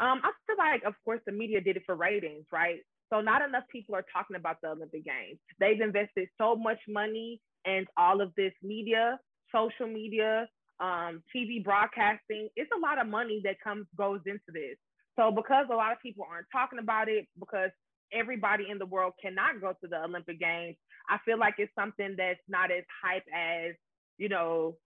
Um, 0.00 0.20
I 0.24 0.32
feel 0.46 0.56
like, 0.58 0.82
of 0.84 0.94
course, 1.04 1.20
the 1.26 1.32
media 1.32 1.60
did 1.60 1.76
it 1.76 1.84
for 1.86 1.94
ratings, 1.94 2.46
right? 2.52 2.80
So 3.12 3.20
not 3.20 3.40
enough 3.40 3.64
people 3.70 3.94
are 3.94 4.04
talking 4.12 4.36
about 4.36 4.56
the 4.62 4.70
Olympic 4.70 5.04
Games. 5.04 5.38
They've 5.60 5.80
invested 5.80 6.28
so 6.38 6.56
much 6.56 6.78
money 6.88 7.40
and 7.64 7.86
all 7.96 8.20
of 8.20 8.32
this 8.36 8.52
media, 8.62 9.18
social 9.54 9.86
media, 9.86 10.48
um, 10.80 11.22
TV 11.34 11.62
broadcasting. 11.62 12.48
It's 12.56 12.70
a 12.76 12.80
lot 12.80 13.00
of 13.00 13.06
money 13.06 13.40
that 13.44 13.60
comes 13.62 13.86
goes 13.96 14.20
into 14.26 14.50
this. 14.52 14.76
So 15.16 15.30
because 15.30 15.66
a 15.72 15.74
lot 15.74 15.92
of 15.92 15.98
people 16.00 16.26
aren't 16.28 16.46
talking 16.52 16.80
about 16.80 17.08
it, 17.08 17.26
because 17.38 17.70
everybody 18.12 18.66
in 18.70 18.78
the 18.78 18.86
world 18.86 19.14
cannot 19.20 19.60
go 19.60 19.72
to 19.80 19.88
the 19.88 20.02
Olympic 20.04 20.40
Games, 20.40 20.76
I 21.08 21.18
feel 21.24 21.38
like 21.38 21.54
it's 21.58 21.72
something 21.74 22.14
that's 22.16 22.40
not 22.48 22.70
as 22.70 22.84
hype 23.02 23.24
as 23.34 23.74
you 24.18 24.28
know 24.28 24.76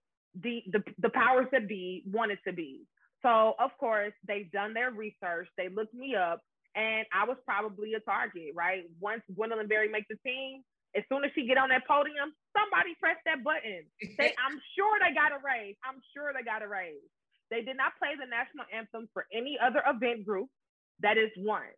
the 0.41 0.63
the, 0.71 0.83
the 0.99 1.09
powers 1.09 1.47
that 1.51 1.67
be 1.67 2.03
wanted 2.11 2.39
to 2.47 2.53
be. 2.53 2.81
So 3.21 3.53
of 3.59 3.71
course 3.79 4.13
they've 4.27 4.51
done 4.51 4.73
their 4.73 4.91
research. 4.91 5.47
They 5.57 5.69
looked 5.69 5.93
me 5.93 6.15
up, 6.15 6.41
and 6.75 7.05
I 7.13 7.25
was 7.25 7.37
probably 7.45 7.93
a 7.93 7.99
target, 7.99 8.53
right? 8.55 8.83
Once 8.99 9.21
Gwendolyn 9.35 9.67
Berry 9.67 9.89
makes 9.89 10.07
the 10.09 10.17
team, 10.25 10.63
as 10.95 11.03
soon 11.09 11.23
as 11.23 11.31
she 11.35 11.47
get 11.47 11.57
on 11.57 11.69
that 11.69 11.87
podium, 11.87 12.33
somebody 12.53 12.93
press 12.99 13.17
that 13.25 13.43
button. 13.43 13.85
They, 14.17 14.33
I'm 14.45 14.59
sure 14.77 14.97
they 15.01 15.13
got 15.13 15.31
a 15.33 15.41
raise. 15.41 15.75
I'm 15.83 16.01
sure 16.13 16.31
they 16.33 16.43
got 16.43 16.61
a 16.61 16.67
raise. 16.67 17.01
They 17.49 17.61
did 17.61 17.77
not 17.77 17.93
play 17.99 18.13
the 18.17 18.29
national 18.29 18.65
anthem 18.73 19.09
for 19.13 19.25
any 19.33 19.57
other 19.61 19.81
event 19.85 20.25
group. 20.25 20.49
That 21.01 21.17
is 21.17 21.29
one. 21.37 21.73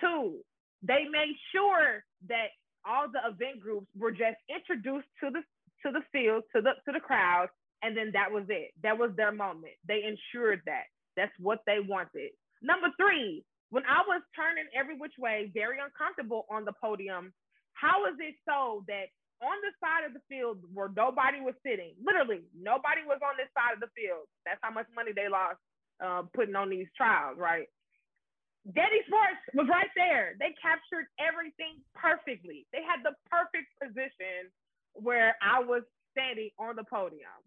Two, 0.00 0.40
they 0.86 1.08
made 1.10 1.34
sure 1.52 2.04
that 2.28 2.52
all 2.84 3.08
the 3.08 3.24
event 3.24 3.60
groups 3.60 3.88
were 3.96 4.12
just 4.12 4.36
introduced 4.48 5.08
to 5.20 5.30
the 5.30 5.42
to 5.84 5.92
the 5.92 6.04
field, 6.12 6.44
to 6.54 6.60
the 6.60 6.76
to 6.84 6.92
the 6.92 7.00
crowd, 7.00 7.48
and 7.82 7.96
then 7.96 8.10
that 8.12 8.30
was 8.30 8.44
it. 8.48 8.72
That 8.82 8.98
was 8.98 9.10
their 9.16 9.32
moment. 9.32 9.74
They 9.88 10.04
ensured 10.04 10.60
that. 10.66 10.92
That's 11.16 11.32
what 11.38 11.60
they 11.66 11.80
wanted. 11.80 12.32
Number 12.62 12.88
three, 12.96 13.44
when 13.70 13.84
I 13.88 14.04
was 14.06 14.22
turning 14.36 14.64
every 14.76 14.96
which 14.96 15.14
way, 15.18 15.50
very 15.54 15.78
uncomfortable 15.80 16.46
on 16.50 16.64
the 16.64 16.72
podium, 16.82 17.32
how 17.72 18.06
is 18.06 18.14
it 18.20 18.36
so 18.48 18.84
that 18.88 19.08
on 19.42 19.56
the 19.60 19.72
side 19.80 20.06
of 20.06 20.14
the 20.14 20.24
field 20.28 20.62
where 20.72 20.90
nobody 20.94 21.40
was 21.40 21.54
sitting, 21.64 21.92
literally 22.00 22.44
nobody 22.56 23.02
was 23.04 23.20
on 23.24 23.36
this 23.36 23.50
side 23.52 23.74
of 23.74 23.80
the 23.80 23.92
field. 23.96 24.28
That's 24.46 24.60
how 24.62 24.70
much 24.70 24.86
money 24.94 25.12
they 25.12 25.28
lost 25.28 25.60
uh, 26.00 26.22
putting 26.34 26.54
on 26.56 26.70
these 26.70 26.88
trials, 26.96 27.36
right? 27.38 27.68
Getty 28.72 29.04
Sports 29.06 29.44
was 29.52 29.68
right 29.68 29.92
there. 29.94 30.36
They 30.40 30.56
captured 30.56 31.12
everything 31.20 31.84
perfectly. 31.94 32.66
They 32.72 32.80
had 32.80 33.04
the 33.04 33.12
perfect 33.28 33.68
position 33.76 34.48
where 34.94 35.36
I 35.42 35.60
was 35.60 35.82
standing 36.16 36.48
on 36.58 36.76
the 36.76 36.84
podium. 36.84 37.44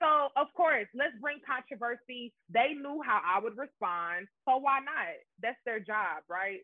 So, 0.00 0.30
of 0.40 0.46
course, 0.54 0.86
let's 0.94 1.12
bring 1.20 1.38
controversy. 1.44 2.32
They 2.48 2.72
knew 2.72 3.02
how 3.04 3.20
I 3.20 3.42
would 3.42 3.58
respond. 3.58 4.28
So, 4.48 4.56
why 4.56 4.78
not? 4.80 5.20
That's 5.42 5.58
their 5.66 5.80
job, 5.80 6.24
right? 6.30 6.60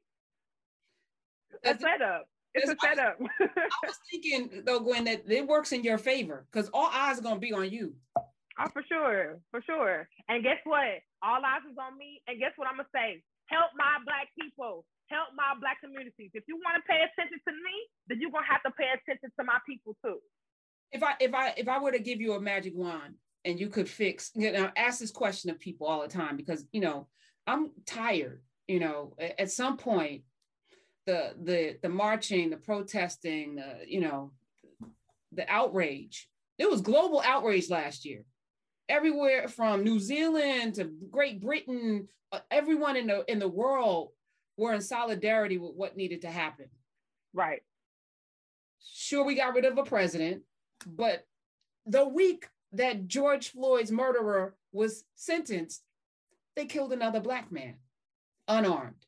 A 1.64 1.76
setup. 1.76 2.26
It's 2.54 2.70
a 2.70 2.76
setup. 2.80 3.18
I 3.40 3.86
was 3.86 3.98
thinking 4.10 4.62
though, 4.64 4.80
Gwen, 4.80 5.04
that 5.04 5.28
it 5.28 5.46
works 5.46 5.72
in 5.72 5.82
your 5.82 5.98
favor 5.98 6.46
because 6.50 6.70
all 6.72 6.88
eyes 6.92 7.18
are 7.18 7.22
gonna 7.22 7.40
be 7.40 7.52
on 7.52 7.68
you. 7.70 7.94
Oh, 8.16 8.68
for 8.72 8.84
sure, 8.88 9.40
for 9.50 9.60
sure. 9.62 10.08
And 10.28 10.42
guess 10.44 10.58
what? 10.64 11.02
All 11.22 11.44
eyes 11.44 11.62
is 11.70 11.76
on 11.76 11.98
me. 11.98 12.22
And 12.28 12.38
guess 12.38 12.52
what 12.56 12.68
I'm 12.68 12.76
gonna 12.76 12.88
say? 12.94 13.22
Help 13.46 13.70
my 13.76 13.98
black 14.04 14.28
people. 14.38 14.84
Help 15.08 15.28
my 15.36 15.52
black 15.60 15.80
communities. 15.80 16.30
If 16.32 16.44
you 16.48 16.56
want 16.56 16.76
to 16.76 16.82
pay 16.88 17.00
attention 17.04 17.38
to 17.46 17.52
me, 17.52 17.76
then 18.08 18.20
you're 18.20 18.30
gonna 18.30 18.46
have 18.46 18.62
to 18.62 18.70
pay 18.72 18.88
attention 18.88 19.30
to 19.38 19.44
my 19.44 19.58
people 19.68 19.96
too. 20.04 20.18
If 20.92 21.02
I 21.02 21.14
if 21.20 21.34
I 21.34 21.54
if 21.56 21.68
I 21.68 21.78
were 21.78 21.92
to 21.92 21.98
give 21.98 22.20
you 22.20 22.34
a 22.34 22.40
magic 22.40 22.72
wand 22.74 23.14
and 23.44 23.60
you 23.60 23.68
could 23.68 23.88
fix, 23.88 24.30
you 24.34 24.52
know, 24.52 24.70
ask 24.76 25.00
this 25.00 25.10
question 25.10 25.50
of 25.50 25.60
people 25.60 25.86
all 25.86 26.02
the 26.02 26.08
time 26.08 26.36
because 26.36 26.64
you 26.72 26.80
know 26.80 27.08
I'm 27.46 27.70
tired. 27.86 28.40
You 28.66 28.80
know, 28.80 29.14
at 29.38 29.50
some 29.50 29.76
point 29.76 30.22
the 31.06 31.34
the 31.42 31.76
the 31.82 31.88
marching, 31.88 32.50
the 32.50 32.56
protesting, 32.56 33.56
the 33.56 33.80
you 33.86 34.00
know, 34.00 34.32
the 35.32 35.48
outrage. 35.50 36.28
There 36.58 36.70
was 36.70 36.80
global 36.80 37.20
outrage 37.20 37.68
last 37.68 38.04
year. 38.04 38.24
Everywhere 38.88 39.48
from 39.48 39.82
New 39.82 39.98
Zealand 39.98 40.74
to 40.74 40.84
Great 41.10 41.40
Britain, 41.40 42.08
uh, 42.32 42.40
everyone 42.50 42.96
in 42.96 43.06
the 43.06 43.24
in 43.30 43.38
the 43.38 43.48
world 43.48 44.10
were 44.56 44.74
in 44.74 44.80
solidarity 44.80 45.58
with 45.58 45.74
what 45.74 45.96
needed 45.96 46.22
to 46.22 46.30
happen. 46.30 46.66
Right. 47.32 47.62
Sure, 48.94 49.24
we 49.24 49.34
got 49.34 49.54
rid 49.54 49.64
of 49.64 49.78
a 49.78 49.84
president, 49.84 50.42
but 50.86 51.26
the 51.86 52.06
week 52.06 52.48
that 52.72 53.08
George 53.08 53.50
Floyd's 53.50 53.90
murderer 53.90 54.54
was 54.72 55.04
sentenced, 55.14 55.82
they 56.54 56.66
killed 56.66 56.92
another 56.92 57.20
black 57.20 57.50
man, 57.50 57.76
unarmed 58.46 59.04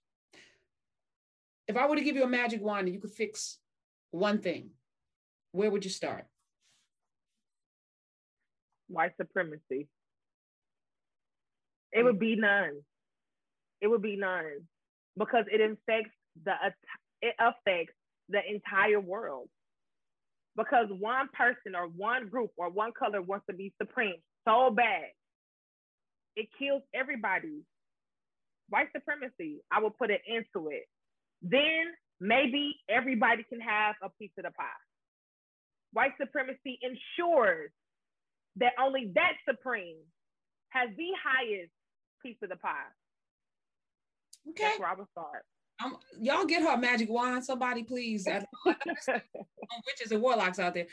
if 1.68 1.76
I 1.76 1.86
were 1.86 1.96
to 1.96 2.02
give 2.02 2.16
you 2.16 2.24
a 2.24 2.28
magic 2.28 2.62
wand 2.62 2.86
and 2.86 2.94
you 2.94 3.00
could 3.00 3.12
fix 3.12 3.58
one 4.10 4.38
thing, 4.38 4.70
where 5.52 5.70
would 5.70 5.84
you 5.84 5.90
start? 5.90 6.26
White 8.88 9.12
supremacy. 9.20 9.88
It 11.92 12.04
would 12.04 12.18
be 12.18 12.36
none. 12.36 12.82
It 13.80 13.88
would 13.88 14.02
be 14.02 14.16
none 14.16 14.68
because 15.18 15.44
it 15.50 15.60
affects 15.60 16.14
the 16.44 16.52
it 17.22 17.34
affects 17.38 17.94
the 18.28 18.40
entire 18.48 19.00
world. 19.00 19.48
Because 20.56 20.86
one 20.90 21.28
person 21.34 21.74
or 21.74 21.86
one 21.88 22.28
group 22.28 22.50
or 22.56 22.70
one 22.70 22.92
color 22.98 23.20
wants 23.22 23.46
to 23.50 23.56
be 23.56 23.72
supreme 23.80 24.16
so 24.48 24.70
bad, 24.70 25.06
it 26.36 26.48
kills 26.58 26.82
everybody. 26.94 27.62
White 28.70 28.88
supremacy, 28.94 29.60
I 29.70 29.80
will 29.80 29.90
put 29.90 30.10
an 30.10 30.18
end 30.28 30.46
to 30.54 30.68
it 30.68 30.84
then 31.42 31.86
maybe 32.20 32.76
everybody 32.88 33.44
can 33.48 33.60
have 33.60 33.94
a 34.02 34.10
piece 34.18 34.30
of 34.38 34.44
the 34.44 34.50
pie. 34.50 34.64
White 35.92 36.12
supremacy 36.20 36.78
ensures 36.82 37.70
that 38.56 38.72
only 38.80 39.12
that 39.14 39.34
supreme 39.48 39.98
has 40.70 40.88
the 40.96 41.08
highest 41.22 41.72
piece 42.22 42.36
of 42.42 42.48
the 42.48 42.56
pie. 42.56 42.70
Okay. 44.50 44.64
That's 44.64 44.78
where 44.78 44.88
I 44.88 44.94
would 44.94 45.08
start. 45.10 45.44
Um, 45.84 45.98
y'all 46.18 46.46
get 46.46 46.62
her 46.62 46.76
magic 46.78 47.10
wand, 47.10 47.44
somebody 47.44 47.82
please. 47.82 48.26
witches 48.66 50.10
and 50.10 50.22
warlocks 50.22 50.58
out 50.58 50.74
there. 50.74 50.86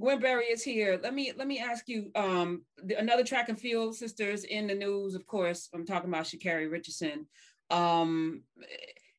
Gwen 0.00 0.20
Berry 0.20 0.44
is 0.44 0.62
here. 0.62 1.00
Let 1.02 1.12
me 1.12 1.32
let 1.36 1.48
me 1.48 1.58
ask 1.58 1.88
you. 1.88 2.10
Um, 2.14 2.62
the, 2.82 2.94
another 2.94 3.24
track 3.24 3.48
and 3.48 3.58
field 3.58 3.96
sisters 3.96 4.44
in 4.44 4.68
the 4.68 4.74
news, 4.74 5.14
of 5.16 5.26
course. 5.26 5.68
I'm 5.74 5.84
talking 5.84 6.08
about 6.08 6.24
Sha'Carri 6.24 6.70
Richardson. 6.70 7.26
Um, 7.70 8.42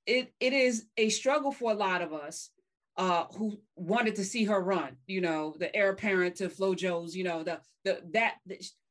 it, 0.06 0.34
it 0.40 0.54
is 0.54 0.86
a 0.98 1.10
struggle 1.10 1.52
for 1.52 1.72
a 1.72 1.76
lot 1.76 2.02
of 2.02 2.14
us 2.14 2.50
uh, 2.98 3.26
who 3.38 3.60
wanted 3.76 4.16
to 4.16 4.24
see 4.24 4.46
her 4.46 4.60
run. 4.60 4.96
You 5.06 5.20
know, 5.20 5.54
the 5.60 5.76
heir 5.76 5.90
apparent 5.90 6.38
to 6.38 6.48
FloJo's. 6.48 7.14
You 7.14 7.26
know, 7.26 7.44
the 7.44 7.60
the 7.90 8.02
that 8.14 8.36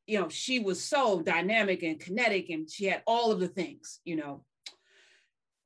you 0.06 0.20
know 0.20 0.28
she 0.28 0.58
was 0.60 0.82
so 0.82 1.22
dynamic 1.22 1.82
and 1.82 2.00
kinetic, 2.00 2.50
and 2.50 2.70
she 2.70 2.86
had 2.86 3.02
all 3.06 3.30
of 3.30 3.40
the 3.40 3.48
things. 3.48 4.00
You 4.04 4.16
know, 4.16 4.44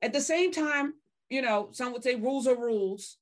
at 0.01 0.13
the 0.13 0.21
same 0.21 0.51
time, 0.51 0.93
you 1.29 1.41
know, 1.41 1.69
some 1.71 1.93
would 1.93 2.03
say 2.03 2.15
rules 2.15 2.47
are 2.47 2.55
rules, 2.55 3.17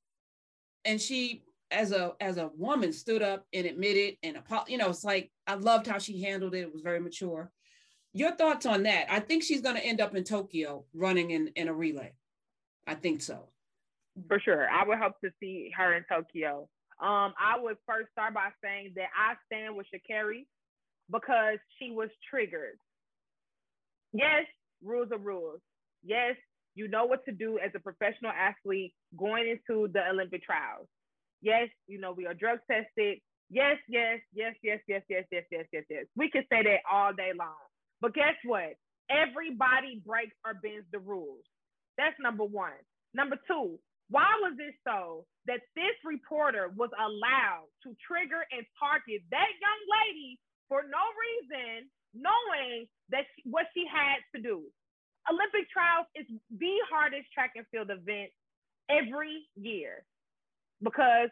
and 0.84 1.00
she 1.00 1.44
as 1.70 1.92
a 1.92 2.12
as 2.20 2.36
a 2.36 2.50
woman 2.56 2.92
stood 2.92 3.22
up 3.22 3.46
and 3.54 3.66
admitted 3.66 4.16
and 4.22 4.36
you 4.68 4.76
know 4.76 4.90
it's 4.90 5.04
like 5.04 5.30
I 5.46 5.54
loved 5.54 5.86
how 5.86 5.98
she 5.98 6.22
handled 6.22 6.54
it. 6.54 6.60
It 6.60 6.72
was 6.72 6.82
very 6.82 7.00
mature. 7.00 7.50
Your 8.12 8.32
thoughts 8.32 8.66
on 8.66 8.82
that? 8.82 9.06
I 9.10 9.20
think 9.20 9.42
she's 9.42 9.62
going 9.62 9.76
to 9.76 9.84
end 9.84 10.02
up 10.02 10.14
in 10.14 10.22
Tokyo 10.22 10.84
running 10.92 11.30
in 11.30 11.48
in 11.56 11.68
a 11.68 11.74
relay. 11.74 12.12
I 12.86 12.94
think 12.94 13.22
so. 13.22 13.48
For 14.28 14.38
sure. 14.38 14.68
I 14.68 14.86
would 14.86 14.98
hope 14.98 15.18
to 15.24 15.30
see 15.40 15.72
her 15.76 15.94
in 15.94 16.04
Tokyo. 16.04 16.68
Um, 17.02 17.34
I 17.36 17.58
would 17.60 17.76
first 17.86 18.10
start 18.12 18.34
by 18.34 18.50
saying 18.62 18.92
that 18.96 19.08
I 19.18 19.34
stand 19.46 19.76
with 19.76 19.86
Sha'Carri 19.92 20.46
because 21.10 21.58
she 21.78 21.90
was 21.90 22.08
triggered. 22.30 22.78
Yes, 24.12 24.46
rules 24.82 25.08
are 25.12 25.18
rules. 25.18 25.60
Yes, 26.04 26.36
you 26.74 26.88
know 26.88 27.04
what 27.04 27.24
to 27.26 27.32
do 27.32 27.58
as 27.58 27.72
a 27.74 27.80
professional 27.80 28.30
athlete 28.30 28.94
going 29.18 29.48
into 29.48 29.88
the 29.92 30.08
Olympic 30.10 30.44
trials. 30.44 30.86
Yes, 31.42 31.68
you 31.88 31.98
know, 31.98 32.12
we 32.12 32.26
are 32.26 32.34
drug 32.34 32.60
tested. 32.70 33.18
Yes, 33.50 33.76
yes, 33.88 34.20
yes, 34.32 34.54
yes, 34.62 34.78
yes, 34.88 35.02
yes, 35.08 35.24
yes, 35.30 35.44
yes, 35.50 35.66
yes, 35.72 35.84
yes. 35.90 36.04
We 36.16 36.30
can 36.30 36.44
say 36.50 36.62
that 36.62 36.80
all 36.90 37.12
day 37.12 37.32
long. 37.38 37.58
But 38.00 38.14
guess 38.14 38.36
what? 38.44 38.74
Everybody 39.10 40.00
breaks 40.06 40.34
or 40.46 40.54
bends 40.54 40.86
the 40.92 41.00
rules. 41.00 41.44
That's 41.98 42.16
number 42.20 42.44
one. 42.44 42.78
Number 43.12 43.36
two, 43.46 43.78
why 44.12 44.28
was 44.44 44.54
it 44.60 44.76
so 44.84 45.24
that 45.48 45.64
this 45.74 45.96
reporter 46.04 46.70
was 46.76 46.92
allowed 47.00 47.72
to 47.84 47.96
trigger 48.04 48.44
and 48.52 48.64
target 48.78 49.24
that 49.32 49.50
young 49.58 49.82
lady 49.88 50.38
for 50.68 50.84
no 50.84 51.04
reason, 51.16 51.88
knowing 52.14 52.86
that 53.10 53.24
she, 53.34 53.48
what 53.48 53.66
she 53.74 53.88
had 53.88 54.20
to 54.36 54.42
do? 54.44 54.68
Olympic 55.30 55.70
trials 55.72 56.06
is 56.14 56.26
the 56.52 56.76
hardest 56.92 57.32
track 57.32 57.52
and 57.56 57.66
field 57.72 57.90
event 57.90 58.30
every 58.90 59.48
year 59.56 60.04
because 60.82 61.30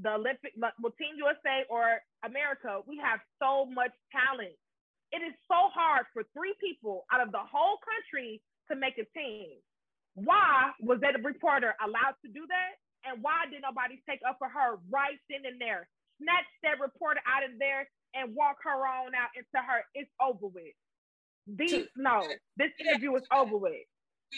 the 0.00 0.14
Olympic, 0.16 0.54
well, 0.56 0.94
Team 0.98 1.18
USA 1.18 1.66
or 1.68 2.00
America, 2.24 2.80
we 2.88 2.98
have 3.02 3.20
so 3.42 3.66
much 3.66 3.92
talent. 4.14 4.56
It 5.12 5.20
is 5.20 5.34
so 5.48 5.68
hard 5.74 6.06
for 6.14 6.24
three 6.32 6.54
people 6.62 7.04
out 7.12 7.20
of 7.20 7.32
the 7.32 7.44
whole 7.44 7.78
country 7.84 8.40
to 8.70 8.76
make 8.76 8.96
a 8.96 9.06
team. 9.12 9.58
Why 10.14 10.70
was 10.80 11.00
that 11.00 11.22
reporter 11.22 11.74
allowed 11.82 12.16
to 12.24 12.30
do 12.30 12.46
that? 12.48 12.72
And 13.08 13.22
why 13.22 13.46
did 13.50 13.62
nobody 13.62 14.02
take 14.08 14.20
up 14.28 14.36
for 14.38 14.48
her 14.48 14.78
right 14.90 15.18
then 15.30 15.40
and 15.46 15.60
there? 15.60 15.88
Snatch 16.20 16.44
that 16.62 16.78
reporter 16.80 17.20
out 17.26 17.42
of 17.44 17.58
there 17.58 17.88
and 18.14 18.34
walk 18.34 18.56
her 18.64 18.86
on 18.86 19.14
out 19.14 19.30
into 19.34 19.66
her. 19.66 19.82
It's 19.94 20.10
over 20.20 20.46
with. 20.46 20.74
These 21.46 21.86
no, 21.96 22.22
this 22.56 22.70
interview 22.78 23.14
is 23.16 23.22
over 23.34 23.56
with. 23.56 23.72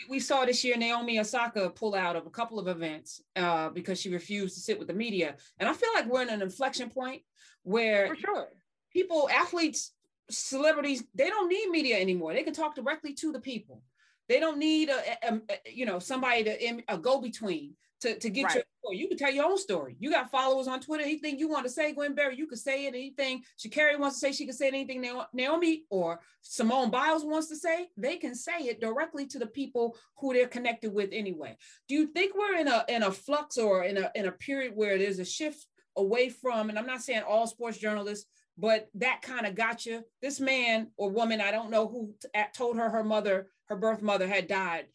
We 0.09 0.21
saw 0.21 0.45
this 0.45 0.65
year 0.65 0.77
Naomi 0.77 1.21
Osaka 1.21 1.71
pull 1.71 1.95
out 1.95 2.17
of 2.17 2.27
a 2.27 2.31
couple 2.31 2.59
of 2.59 2.67
events 2.67 3.21
uh, 3.37 3.69
because 3.69 4.01
she 4.01 4.11
refused 4.11 4.55
to 4.55 4.61
sit 4.61 4.79
with 4.79 4.89
the 4.89 4.95
media, 4.95 5.37
and 5.59 5.69
I 5.69 5.73
feel 5.75 5.91
like 5.95 6.07
we're 6.07 6.23
in 6.23 6.31
an 6.31 6.41
inflection 6.41 6.89
point 6.89 7.23
where 7.63 8.09
For 8.09 8.17
sure. 8.17 8.49
people, 8.93 9.29
athletes, 9.31 9.93
celebrities, 10.31 11.05
they 11.15 11.29
don't 11.29 11.49
need 11.49 11.69
media 11.69 12.01
anymore. 12.01 12.33
They 12.33 12.43
can 12.43 12.55
talk 12.55 12.75
directly 12.75 13.13
to 13.15 13.33
the 13.33 13.41
people. 13.41 13.83
They 14.29 14.41
don't 14.41 14.59
need 14.59 14.89
a, 14.89 15.01
a, 15.29 15.35
a 15.35 15.59
you 15.71 15.87
know 15.87 15.99
somebody 15.99 16.45
to 16.45 16.83
a 16.89 16.99
go 16.99 17.21
between 17.21 17.75
to, 18.05 18.19
to 18.19 18.31
get 18.31 18.45
right. 18.45 18.55
your 18.57 18.65
story. 18.83 18.99
You 18.99 19.09
can 19.09 19.17
tell 19.17 19.33
your 19.33 19.47
own 19.47 19.59
story. 19.59 19.97
You 19.99 20.11
got 20.11 20.31
followers 20.31 20.69
on 20.69 20.81
Twitter. 20.81 21.03
Anything 21.03 21.39
you 21.39 21.49
want 21.49 21.65
to 21.65 21.71
say, 21.71 21.93
Gwen 21.93 22.15
Berry, 22.15 22.37
you 22.37 22.47
can 22.47 22.59
say 22.59 22.85
it. 22.85 22.95
Anything 22.95 23.43
Sha'Carri 23.59 23.99
wants 23.99 24.21
to 24.21 24.27
say, 24.27 24.33
she 24.33 24.45
can 24.45 24.55
say 24.55 24.69
anything 24.69 25.05
Naomi 25.33 25.85
or 25.89 26.21
Simone 26.43 26.91
Biles 26.91 27.25
wants 27.25 27.49
to 27.49 27.57
say, 27.57 27.89
they 27.97 28.17
can 28.17 28.35
say 28.35 28.59
it 28.59 28.81
directly 28.81 29.27
to 29.29 29.39
the 29.39 29.47
people 29.47 29.97
who 30.19 30.35
they're 30.35 30.47
connected 30.47 30.93
with 30.93 31.11
anyway. 31.13 31.57
Do 31.89 31.95
you 31.95 32.09
think 32.09 32.35
we're 32.37 32.57
in 32.57 32.69
a 32.69 32.85
in 32.89 33.03
a 33.03 33.11
flux 33.11 33.57
or 33.57 33.85
in 33.85 33.97
a 33.97 34.11
in 34.15 34.27
a 34.27 34.33
period 34.33 34.73
where 34.75 34.99
there's 34.99 35.19
a 35.19 35.25
shift 35.25 35.67
away 35.97 36.29
from, 36.29 36.69
and 36.69 36.79
I'm 36.79 36.87
not 36.87 37.03
saying 37.03 37.23
all 37.27 37.47
sports 37.47 37.79
journalists, 37.79 38.27
but 38.57 38.89
that 38.95 39.23
kind 39.23 39.47
of 39.47 39.55
got 39.55 39.87
you. 39.87 40.05
This 40.23 40.41
man 40.41 40.89
or 40.97 41.11
woman, 41.11 41.41
I 41.41 41.51
don't 41.51 41.71
know 41.71 41.89
who 41.89 42.15
t- 42.21 42.29
told 42.57 42.77
her 42.77 42.91
her 42.91 43.05
mother, 43.05 43.49
her 43.67 43.77
birth 43.77 44.03
mother 44.03 44.27
had 44.27 44.47
died 44.47 44.87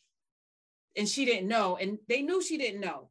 and 0.97 1.07
she 1.07 1.25
didn't 1.25 1.47
know, 1.47 1.77
and 1.77 1.97
they 2.07 2.21
knew 2.21 2.41
she 2.41 2.57
didn't 2.57 2.81
know. 2.81 3.09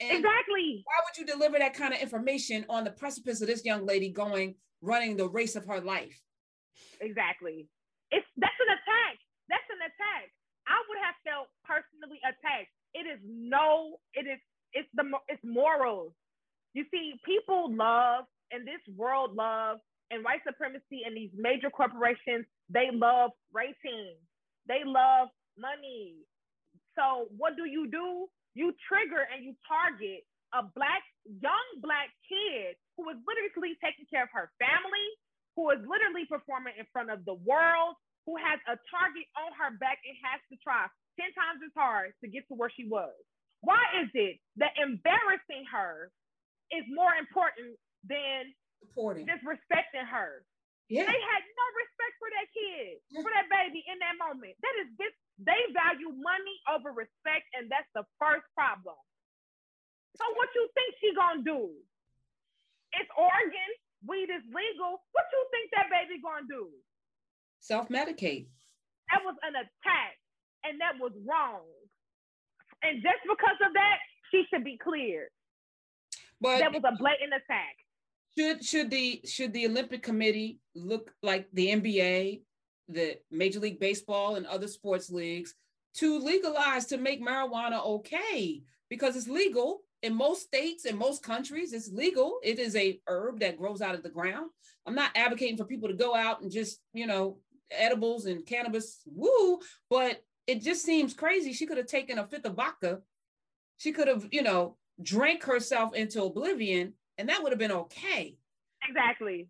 And 0.00 0.18
exactly. 0.18 0.82
Why 0.84 0.98
would 1.04 1.16
you 1.16 1.26
deliver 1.26 1.58
that 1.58 1.74
kind 1.74 1.94
of 1.94 2.00
information 2.00 2.66
on 2.68 2.84
the 2.84 2.90
precipice 2.90 3.40
of 3.40 3.46
this 3.46 3.64
young 3.64 3.86
lady 3.86 4.10
going 4.10 4.56
running 4.82 5.16
the 5.16 5.28
race 5.28 5.56
of 5.56 5.64
her 5.66 5.80
life? 5.80 6.20
Exactly. 7.00 7.68
It's 8.10 8.26
that's 8.36 8.60
an 8.60 8.74
attack. 8.74 9.18
That's 9.48 9.68
an 9.70 9.80
attack. 9.80 10.30
I 10.66 10.82
would 10.88 10.98
have 11.00 11.14
felt 11.24 11.48
personally 11.64 12.18
attacked. 12.24 12.68
It 12.92 13.06
is 13.06 13.20
no, 13.24 13.96
it 14.14 14.26
is 14.26 14.40
it's 14.72 14.88
the 14.94 15.04
it's 15.28 15.42
morals. 15.44 16.12
You 16.74 16.84
see, 16.90 17.14
people 17.24 17.72
love 17.72 18.24
and 18.50 18.66
this 18.66 18.82
world 18.96 19.34
love 19.34 19.78
and 20.10 20.24
white 20.24 20.40
supremacy 20.46 21.02
and 21.06 21.16
these 21.16 21.32
major 21.36 21.70
corporations, 21.70 22.44
they 22.68 22.90
love 22.92 23.30
ratings. 23.52 24.20
They 24.68 24.84
love 24.84 25.28
money. 25.58 26.24
So 26.96 27.28
what 27.36 27.56
do 27.56 27.64
you 27.64 27.88
do? 27.90 28.28
You 28.54 28.72
trigger 28.86 29.26
and 29.28 29.44
you 29.44 29.54
target 29.66 30.24
a 30.54 30.62
black, 30.62 31.02
young 31.26 31.66
black 31.82 32.14
kid 32.30 32.78
who 32.94 33.10
is 33.10 33.18
literally 33.26 33.74
taking 33.82 34.06
care 34.06 34.22
of 34.22 34.32
her 34.32 34.54
family, 34.62 35.08
who 35.58 35.70
is 35.74 35.82
literally 35.82 36.24
performing 36.30 36.78
in 36.78 36.86
front 36.94 37.10
of 37.10 37.26
the 37.26 37.34
world, 37.42 37.98
who 38.26 38.38
has 38.38 38.62
a 38.70 38.78
target 38.88 39.26
on 39.34 39.50
her 39.58 39.74
back 39.82 39.98
and 40.06 40.14
has 40.22 40.38
to 40.48 40.56
try 40.62 40.86
10 41.18 41.34
times 41.34 41.60
as 41.66 41.74
hard 41.74 42.14
to 42.22 42.30
get 42.30 42.46
to 42.48 42.54
where 42.54 42.70
she 42.70 42.86
was. 42.86 43.12
Why 43.66 43.82
is 44.04 44.10
it 44.14 44.38
that 44.62 44.76
embarrassing 44.78 45.66
her 45.72 46.12
is 46.70 46.84
more 46.88 47.12
important 47.18 47.76
than 48.08 48.52
supporting 48.80 49.26
just 49.26 49.44
respecting 49.44 50.04
her? 50.04 50.44
Yeah. 50.92 51.08
They 51.08 51.16
had 51.16 51.42
no 51.44 51.66
respect 51.80 52.14
for 52.20 52.28
that 52.28 52.46
kid, 52.52 53.00
yeah. 53.08 53.24
for 53.24 53.32
that 53.32 53.48
baby 53.48 53.80
in 53.88 53.96
that 54.04 54.20
moment. 54.20 54.52
That 54.60 54.76
is 54.84 54.88
this 55.00 55.14
they 55.40 55.58
value 55.72 56.12
money 56.12 56.56
over 56.70 56.92
respect, 56.92 57.48
and 57.56 57.66
that's 57.72 57.88
the 57.96 58.04
first 58.20 58.44
problem. 58.52 59.00
So 60.14 60.24
what 60.38 60.52
you 60.54 60.68
think 60.76 60.94
she 61.00 61.10
gonna 61.16 61.42
do? 61.42 61.74
It's 62.94 63.10
Oregon, 63.18 63.70
weed 64.06 64.30
is 64.30 64.44
legal. 64.46 65.02
What 65.10 65.26
you 65.32 65.42
think 65.50 65.72
that 65.74 65.90
baby 65.90 66.20
gonna 66.22 66.46
do? 66.46 66.70
Self-medicate. 67.64 68.46
That 69.10 69.24
was 69.24 69.34
an 69.42 69.56
attack, 69.56 70.14
and 70.62 70.78
that 70.78 71.00
was 71.00 71.16
wrong. 71.26 71.66
And 72.84 73.00
just 73.02 73.24
because 73.24 73.58
of 73.64 73.72
that, 73.72 73.98
she 74.30 74.44
should 74.52 74.62
be 74.62 74.76
cleared. 74.76 75.32
But 76.40 76.60
that 76.60 76.72
was 76.72 76.84
a 76.84 76.94
blatant 76.94 77.32
attack. 77.32 77.74
Should 78.36 78.64
should 78.64 78.90
the 78.90 79.20
should 79.24 79.52
the 79.52 79.66
Olympic 79.66 80.02
Committee 80.02 80.58
look 80.74 81.12
like 81.22 81.48
the 81.52 81.68
NBA 81.68 82.42
the 82.88 83.16
Major 83.30 83.60
League 83.60 83.80
Baseball 83.80 84.36
and 84.36 84.46
other 84.46 84.68
sports 84.68 85.08
leagues 85.08 85.54
to 85.94 86.18
legalize 86.18 86.86
to 86.86 86.98
make 86.98 87.24
marijuana 87.24 87.84
okay? 87.84 88.62
Because 88.90 89.16
it's 89.16 89.28
legal 89.28 89.82
in 90.02 90.14
most 90.14 90.42
states 90.42 90.84
in 90.84 90.98
most 90.98 91.22
countries. 91.22 91.72
It's 91.72 91.90
legal. 91.90 92.38
It 92.42 92.58
is 92.58 92.76
a 92.76 93.00
herb 93.06 93.40
that 93.40 93.56
grows 93.56 93.80
out 93.80 93.94
of 93.94 94.02
the 94.02 94.10
ground. 94.10 94.50
I'm 94.86 94.94
not 94.94 95.12
advocating 95.14 95.56
for 95.56 95.64
people 95.64 95.88
to 95.88 95.94
go 95.94 96.14
out 96.14 96.42
and 96.42 96.50
just 96.50 96.80
you 96.92 97.06
know 97.06 97.38
edibles 97.70 98.26
and 98.26 98.44
cannabis 98.44 99.00
woo 99.06 99.58
but 99.88 100.22
it 100.46 100.62
just 100.62 100.84
seems 100.84 101.14
crazy. 101.14 101.52
She 101.52 101.66
could 101.66 101.78
have 101.78 101.86
taken 101.86 102.18
a 102.18 102.26
fifth 102.26 102.44
of 102.44 102.54
vodka. 102.54 103.00
She 103.78 103.92
could 103.92 104.08
have 104.08 104.26
you 104.30 104.42
know 104.42 104.76
drank 105.02 105.44
herself 105.44 105.94
into 105.94 106.22
oblivion 106.22 106.94
and 107.18 107.28
that 107.28 107.42
would 107.42 107.52
have 107.52 107.58
been 107.58 107.72
okay 107.72 108.36
exactly 108.88 109.48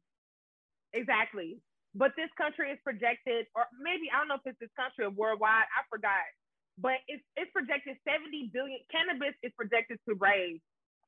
exactly 0.93 1.59
but 1.95 2.11
this 2.19 2.31
country 2.35 2.75
is 2.75 2.79
projected, 2.83 3.47
or 3.55 3.71
maybe 3.79 4.11
I 4.11 4.19
don't 4.19 4.27
know 4.27 4.43
if 4.43 4.47
it's 4.51 4.59
this 4.59 4.75
country 4.75 5.07
or 5.07 5.15
worldwide, 5.15 5.71
I 5.71 5.87
forgot. 5.87 6.27
But 6.75 6.99
it's 7.07 7.23
it's 7.39 7.55
projected 7.55 7.95
70 8.03 8.51
billion 8.51 8.83
cannabis 8.91 9.39
is 9.47 9.55
projected 9.55 10.03
to 10.11 10.19
raise 10.19 10.59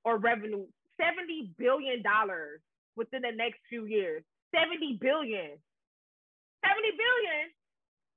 or 0.06 0.22
revenue 0.22 0.62
70 0.94 1.58
billion 1.58 2.06
dollars 2.06 2.62
within 2.94 3.26
the 3.26 3.34
next 3.34 3.58
few 3.66 3.90
years. 3.90 4.22
70 4.54 5.02
billion. 5.02 5.58
70 6.62 6.86
billion. 6.94 7.50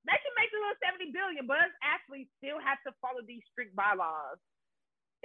They 0.05 0.17
can 0.21 0.33
make 0.37 0.53
a 0.53 0.61
little 0.61 0.77
70 0.77 1.09
billion, 1.09 1.43
but 1.49 1.57
us 1.57 1.73
athletes 1.81 2.29
still 2.37 2.61
have 2.61 2.77
to 2.85 2.93
follow 3.01 3.25
these 3.25 3.41
strict 3.49 3.73
bylaws. 3.73 4.37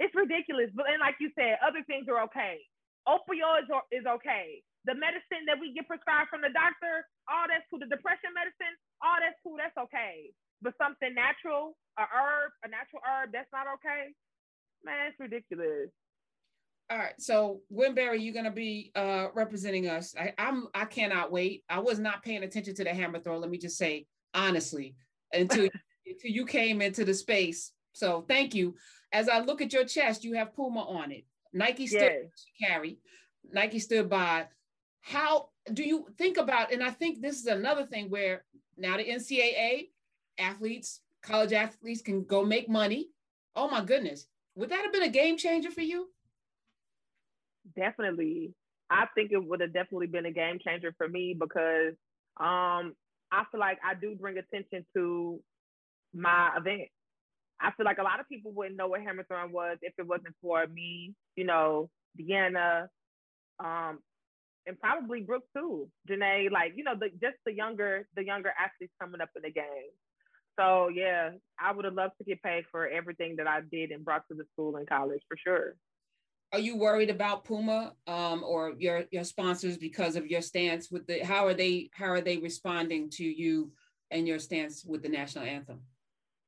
It's 0.01 0.17
ridiculous. 0.17 0.73
But 0.73 0.89
and 0.89 0.97
like 0.97 1.21
you 1.21 1.29
said, 1.37 1.61
other 1.61 1.85
things 1.85 2.09
are 2.09 2.25
okay. 2.25 2.57
Opioids 3.07 3.69
are, 3.73 3.83
is 3.91 4.05
okay 4.05 4.63
the 4.85 4.93
medicine 4.93 5.43
that 5.49 5.57
we 5.59 5.73
get 5.73 5.89
prescribed 5.89 6.29
from 6.29 6.41
the 6.41 6.53
doctor, 6.53 7.09
all 7.25 7.49
that's 7.49 7.65
cool. 7.69 7.81
The 7.81 7.89
depression 7.89 8.31
medicine, 8.37 8.73
all 9.01 9.17
that's 9.17 9.37
cool. 9.41 9.57
That's 9.57 9.75
okay. 9.89 10.29
But 10.61 10.77
something 10.77 11.13
natural, 11.13 11.75
a 11.97 12.05
herb, 12.05 12.53
a 12.63 12.69
natural 12.69 13.01
herb, 13.01 13.33
that's 13.33 13.49
not 13.51 13.65
okay. 13.81 14.13
Man, 14.85 15.09
it's 15.09 15.19
ridiculous. 15.19 15.89
All 16.89 16.99
right, 16.99 17.17
so 17.17 17.61
Gwen 17.73 17.95
Berry, 17.95 18.21
you're 18.21 18.33
gonna 18.33 18.53
be 18.53 18.91
uh, 18.95 19.33
representing 19.33 19.89
us. 19.89 20.13
I, 20.13 20.33
I'm 20.37 20.67
I 20.75 20.85
cannot 20.85 21.31
wait. 21.31 21.65
I 21.67 21.79
was 21.79 21.97
not 21.97 22.21
paying 22.21 22.43
attention 22.43 22.75
to 22.75 22.83
the 22.83 22.93
hammer 22.93 23.19
throw. 23.19 23.39
Let 23.39 23.49
me 23.49 23.57
just 23.57 23.77
say 23.77 24.05
honestly, 24.35 24.95
until 25.33 25.65
until 26.05 26.31
you 26.31 26.45
came 26.45 26.81
into 26.83 27.03
the 27.03 27.13
space. 27.13 27.71
So 27.93 28.23
thank 28.27 28.53
you. 28.53 28.75
As 29.11 29.29
I 29.29 29.39
look 29.39 29.61
at 29.61 29.73
your 29.73 29.85
chest, 29.85 30.23
you 30.23 30.35
have 30.35 30.53
Puma 30.53 30.81
on 30.81 31.11
it. 31.11 31.25
Nike 31.55 31.87
stood 31.87 32.01
yes. 32.01 32.45
carry. 32.61 32.99
Nike 33.51 33.79
stood 33.79 34.09
by 34.09 34.47
how 35.01 35.49
do 35.73 35.83
you 35.83 36.07
think 36.17 36.37
about 36.37 36.73
and 36.73 36.83
i 36.83 36.89
think 36.89 37.21
this 37.21 37.39
is 37.39 37.45
another 37.45 37.85
thing 37.85 38.09
where 38.09 38.43
now 38.75 38.97
the 38.97 39.03
ncaa 39.03 39.87
athletes 40.39 41.01
college 41.21 41.53
athletes 41.53 42.01
can 42.01 42.23
go 42.23 42.43
make 42.43 42.67
money 42.67 43.09
oh 43.55 43.69
my 43.69 43.83
goodness 43.85 44.25
would 44.55 44.69
that 44.69 44.83
have 44.83 44.91
been 44.91 45.03
a 45.03 45.09
game 45.09 45.37
changer 45.37 45.69
for 45.69 45.81
you 45.81 46.09
definitely 47.75 48.51
i 48.89 49.05
think 49.13 49.31
it 49.31 49.43
would 49.43 49.61
have 49.61 49.73
definitely 49.73 50.07
been 50.07 50.25
a 50.25 50.31
game 50.31 50.57
changer 50.59 50.91
for 50.97 51.07
me 51.07 51.35
because 51.39 51.93
Um, 52.37 52.95
I 53.31 53.43
feel 53.51 53.59
like 53.59 53.79
I 53.83 53.93
do 53.93 54.15
bring 54.15 54.37
attention 54.37 54.85
to 54.95 55.39
my 56.13 56.51
event. 56.57 56.89
I 57.59 57.71
feel 57.71 57.85
like 57.85 57.97
a 57.99 58.03
lot 58.03 58.19
of 58.19 58.27
people 58.27 58.51
wouldn't 58.51 58.77
know 58.77 58.87
what 58.87 59.01
hammer 59.01 59.23
throw 59.23 59.47
was 59.47 59.77
if 59.81 59.93
it 59.97 60.07
wasn't 60.07 60.35
for 60.41 60.65
me, 60.67 61.13
you 61.35 61.45
know, 61.45 61.89
Deanna, 62.19 62.87
um, 63.59 63.99
and 64.67 64.79
probably 64.79 65.21
Brooke 65.21 65.45
too, 65.55 65.89
Janae, 66.09 66.51
like, 66.51 66.73
you 66.75 66.83
know, 66.83 66.95
the 66.99 67.09
just 67.09 67.37
the 67.45 67.53
younger, 67.53 68.07
the 68.15 68.25
younger 68.25 68.51
athletes 68.59 68.93
coming 68.99 69.21
up 69.21 69.29
in 69.35 69.43
the 69.43 69.51
game. 69.51 69.91
So 70.59 70.89
yeah, 70.89 71.31
I 71.59 71.71
would 71.71 71.85
have 71.85 71.93
loved 71.93 72.13
to 72.17 72.23
get 72.23 72.41
paid 72.41 72.65
for 72.71 72.87
everything 72.87 73.35
that 73.37 73.47
I 73.47 73.61
did 73.61 73.91
and 73.91 74.03
brought 74.03 74.27
to 74.29 74.35
the 74.35 74.45
school 74.53 74.77
and 74.77 74.87
college 74.87 75.21
for 75.27 75.37
sure. 75.37 75.75
Are 76.53 76.59
you 76.59 76.77
worried 76.77 77.09
about 77.09 77.43
Puma 77.43 77.93
um, 78.07 78.43
or 78.43 78.75
your 78.77 79.05
your 79.11 79.23
sponsors 79.23 79.77
because 79.77 80.15
of 80.15 80.27
your 80.27 80.41
stance 80.41 80.89
with 80.89 81.05
the? 81.07 81.19
How 81.19 81.45
are 81.47 81.53
they? 81.53 81.89
How 81.93 82.05
are 82.05 82.21
they 82.21 82.37
responding 82.37 83.09
to 83.11 83.23
you 83.23 83.71
and 84.11 84.27
your 84.27 84.39
stance 84.39 84.85
with 84.85 85.03
the 85.03 85.09
national 85.09 85.43
anthem? 85.43 85.81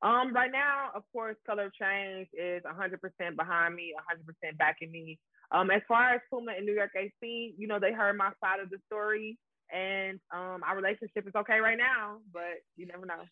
Um, 0.02 0.34
right 0.34 0.52
now, 0.52 0.92
of 0.94 1.04
course, 1.12 1.36
Color 1.46 1.68
of 1.68 1.74
Change 1.74 2.28
is 2.34 2.62
100% 2.64 3.36
behind 3.36 3.76
me, 3.76 3.94
100% 3.98 4.58
backing 4.58 4.92
me. 4.92 5.20
Um, 5.52 5.72
as 5.72 5.82
far 5.88 6.14
as 6.14 6.22
Puma 6.30 6.54
and 6.56 6.66
New 6.66 6.74
York 6.74 6.92
AC, 6.96 7.56
you 7.58 7.68
know, 7.68 7.80
they 7.80 7.94
heard 7.94 8.18
my 8.18 8.32
side 8.44 8.60
of 8.60 8.70
the 8.70 8.78
story, 8.86 9.38
and 9.74 10.20
um, 10.32 10.62
our 10.68 10.76
relationship 10.76 11.28
is 11.28 11.34
okay 11.36 11.60
right 11.60 11.78
now, 11.78 12.18
but 12.32 12.62
you 12.76 12.86
never 12.86 13.06
know. 13.06 13.24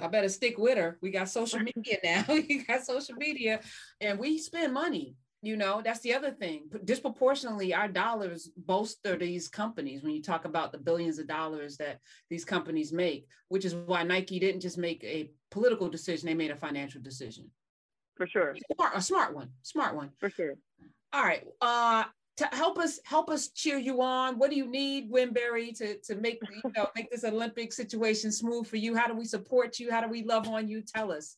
I 0.00 0.06
better 0.06 0.28
stick 0.28 0.56
with 0.58 0.78
her. 0.78 0.96
We 1.02 1.10
got 1.10 1.28
social 1.28 1.60
media 1.60 1.98
now. 2.02 2.24
we 2.28 2.64
got 2.64 2.84
social 2.84 3.16
media, 3.16 3.60
and 4.00 4.18
we 4.18 4.38
spend 4.38 4.72
money. 4.72 5.16
You 5.44 5.56
know, 5.56 5.82
that's 5.84 6.00
the 6.00 6.14
other 6.14 6.30
thing. 6.30 6.70
Disproportionately, 6.84 7.74
our 7.74 7.88
dollars 7.88 8.48
bolster 8.56 9.16
these 9.16 9.48
companies 9.48 10.04
when 10.04 10.14
you 10.14 10.22
talk 10.22 10.44
about 10.44 10.70
the 10.70 10.78
billions 10.78 11.18
of 11.18 11.26
dollars 11.26 11.76
that 11.78 11.98
these 12.30 12.44
companies 12.44 12.92
make, 12.92 13.26
which 13.48 13.64
is 13.64 13.74
why 13.74 14.04
Nike 14.04 14.38
didn't 14.38 14.60
just 14.60 14.78
make 14.78 15.02
a 15.02 15.30
political 15.50 15.88
decision, 15.88 16.26
they 16.26 16.34
made 16.34 16.52
a 16.52 16.56
financial 16.56 17.00
decision. 17.00 17.50
For 18.16 18.28
sure. 18.28 18.54
Smart, 18.76 18.92
a 18.94 19.02
smart 19.02 19.34
one. 19.34 19.50
Smart 19.62 19.96
one. 19.96 20.10
For 20.20 20.30
sure. 20.30 20.54
All 21.12 21.24
right. 21.24 21.44
Uh 21.60 22.04
to 22.36 22.46
help 22.52 22.78
us 22.78 22.98
help 23.04 23.28
us 23.28 23.48
cheer 23.48 23.78
you 23.78 24.00
on. 24.00 24.38
What 24.38 24.50
do 24.50 24.56
you 24.56 24.66
need, 24.66 25.10
Gwen 25.10 25.32
Berry, 25.32 25.72
to 25.72 25.98
to 25.98 26.14
make 26.14 26.40
you 26.50 26.70
know 26.76 26.88
make 26.94 27.10
this 27.10 27.24
Olympic 27.24 27.72
situation 27.72 28.32
smooth 28.32 28.66
for 28.66 28.76
you? 28.76 28.94
How 28.94 29.08
do 29.08 29.14
we 29.14 29.24
support 29.24 29.78
you? 29.78 29.90
How 29.90 30.00
do 30.00 30.08
we 30.08 30.22
love 30.24 30.48
on 30.48 30.68
you? 30.68 30.82
Tell 30.82 31.12
us. 31.12 31.36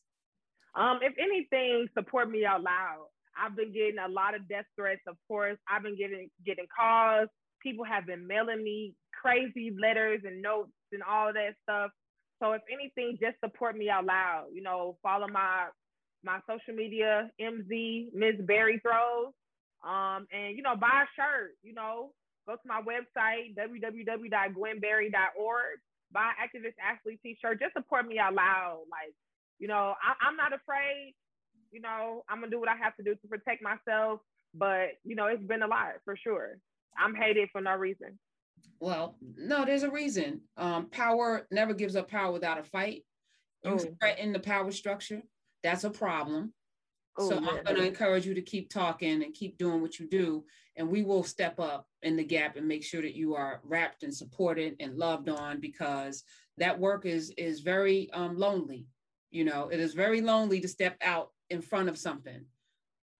Um, 0.75 0.99
if 1.01 1.13
anything, 1.17 1.87
support 1.93 2.29
me 2.29 2.45
out 2.45 2.61
loud. 2.61 3.07
I've 3.37 3.55
been 3.55 3.73
getting 3.73 3.97
a 4.03 4.09
lot 4.09 4.35
of 4.35 4.47
death 4.47 4.65
threats, 4.75 5.01
of 5.07 5.15
course. 5.27 5.57
I've 5.69 5.83
been 5.83 5.97
getting 5.97 6.29
getting 6.45 6.67
calls. 6.75 7.29
People 7.61 7.85
have 7.85 8.05
been 8.05 8.27
mailing 8.27 8.63
me 8.63 8.93
crazy 9.13 9.75
letters 9.79 10.21
and 10.25 10.41
notes 10.41 10.71
and 10.91 11.01
all 11.03 11.31
that 11.33 11.55
stuff. 11.63 11.91
So 12.41 12.53
if 12.53 12.61
anything, 12.71 13.17
just 13.19 13.37
support 13.43 13.77
me 13.77 13.89
out 13.89 14.05
loud. 14.05 14.45
You 14.53 14.61
know, 14.61 14.97
follow 15.01 15.27
my 15.27 15.67
my 16.23 16.39
social 16.49 16.75
media, 16.75 17.29
MZ 17.39 18.13
Miss 18.13 18.35
Berry 18.45 18.79
Throws. 18.79 19.33
Um, 19.83 20.27
and 20.33 20.57
you 20.57 20.63
know, 20.63 20.75
buy 20.75 21.05
a 21.05 21.07
shirt, 21.15 21.51
you 21.61 21.73
know, 21.73 22.11
go 22.47 22.55
to 22.55 22.61
my 22.65 22.81
website, 22.81 23.55
www.gwenberry.org, 23.55 25.79
buy 26.11 26.31
activist 26.41 26.73
athlete 26.81 27.19
t-shirt, 27.21 27.59
just 27.59 27.73
support 27.73 28.07
me 28.07 28.17
out 28.17 28.33
loud. 28.33 28.85
Like, 28.89 29.13
you 29.59 29.67
know, 29.67 29.93
I, 30.01 30.15
I'm 30.25 30.35
not 30.35 30.53
afraid 30.53 31.13
you 31.75 31.81
know, 31.81 32.23
I'm 32.29 32.39
gonna 32.39 32.49
do 32.49 32.59
what 32.59 32.69
I 32.69 32.77
have 32.77 32.95
to 32.95 33.03
do 33.03 33.15
to 33.15 33.27
protect 33.27 33.61
myself. 33.61 34.21
But 34.53 34.91
you 35.03 35.15
know, 35.15 35.25
it's 35.25 35.43
been 35.43 35.61
a 35.61 35.67
lot 35.67 35.95
for 36.05 36.15
sure. 36.15 36.57
I'm 36.97 37.13
hated 37.13 37.49
for 37.51 37.59
no 37.59 37.75
reason. 37.75 38.17
Well, 38.79 39.17
no, 39.37 39.65
there's 39.65 39.83
a 39.83 39.91
reason. 39.91 40.41
Um, 40.55 40.89
power 40.89 41.45
never 41.51 41.73
gives 41.73 41.97
up 41.97 42.09
power 42.09 42.31
without 42.31 42.57
a 42.57 42.63
fight. 42.63 43.03
You 43.63 43.71
mm. 43.71 43.99
threaten 43.99 44.31
the 44.31 44.39
power 44.39 44.71
structure. 44.71 45.21
That's 45.63 45.83
a 45.83 45.89
problem. 45.89 46.53
Ooh, 47.21 47.27
so 47.27 47.41
yeah. 47.41 47.49
I'm 47.49 47.63
going 47.63 47.75
to 47.77 47.87
encourage 47.87 48.25
you 48.25 48.33
to 48.33 48.41
keep 48.41 48.69
talking 48.69 49.23
and 49.23 49.33
keep 49.33 49.57
doing 49.57 49.81
what 49.81 49.99
you 49.99 50.07
do, 50.07 50.45
and 50.77 50.89
we 50.89 51.03
will 51.03 51.23
step 51.23 51.59
up 51.59 51.87
in 52.01 52.15
the 52.15 52.23
gap 52.23 52.55
and 52.55 52.67
make 52.67 52.83
sure 52.83 53.01
that 53.01 53.15
you 53.15 53.35
are 53.35 53.61
wrapped 53.63 54.03
and 54.03 54.13
supported 54.13 54.75
and 54.79 54.97
loved 54.97 55.29
on 55.29 55.59
because 55.59 56.23
that 56.57 56.79
work 56.79 57.05
is 57.05 57.33
is 57.37 57.59
very 57.59 58.09
um, 58.11 58.37
lonely. 58.37 58.87
You 59.31 59.43
know, 59.43 59.69
it 59.69 59.79
is 59.79 59.93
very 59.93 60.21
lonely 60.21 60.61
to 60.61 60.67
step 60.67 60.97
out 61.01 61.31
in 61.49 61.61
front 61.61 61.89
of 61.89 61.97
something. 61.97 62.45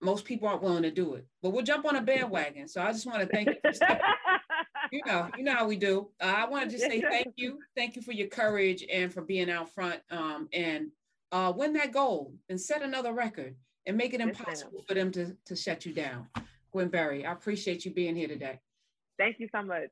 Most 0.02 0.24
people 0.24 0.46
aren't 0.48 0.62
willing 0.62 0.82
to 0.82 0.90
do 0.90 1.14
it, 1.14 1.26
but 1.42 1.50
we'll 1.50 1.64
jump 1.64 1.86
on 1.86 1.96
a 1.96 2.02
bandwagon. 2.02 2.68
So 2.68 2.82
I 2.82 2.92
just 2.92 3.06
want 3.06 3.20
to 3.20 3.26
thank 3.26 3.48
you. 3.48 3.56
you 4.92 5.00
know, 5.06 5.28
you 5.36 5.42
know 5.42 5.54
how 5.54 5.66
we 5.66 5.76
do. 5.76 6.08
Uh, 6.20 6.34
I 6.36 6.46
want 6.46 6.64
to 6.64 6.70
just 6.70 6.84
say 6.84 7.00
thank 7.00 7.32
you, 7.36 7.58
thank 7.74 7.96
you 7.96 8.02
for 8.02 8.12
your 8.12 8.28
courage 8.28 8.84
and 8.92 9.12
for 9.12 9.22
being 9.22 9.50
out 9.50 9.70
front 9.70 10.00
um, 10.10 10.48
and 10.52 10.88
uh, 11.32 11.52
win 11.56 11.72
that 11.74 11.92
goal 11.92 12.34
and 12.48 12.60
set 12.60 12.82
another 12.82 13.12
record 13.12 13.56
and 13.86 13.96
make 13.96 14.14
it 14.14 14.20
impossible 14.20 14.82
for 14.86 14.94
them 14.94 15.10
to 15.12 15.36
to 15.46 15.56
shut 15.56 15.86
you 15.86 15.92
down. 15.92 16.26
Gwen 16.72 16.88
Berry, 16.88 17.24
I 17.24 17.32
appreciate 17.32 17.84
you 17.84 17.92
being 17.92 18.16
here 18.16 18.28
today. 18.28 18.60
Thank 19.18 19.36
you 19.38 19.48
so 19.50 19.62
much. 19.62 19.88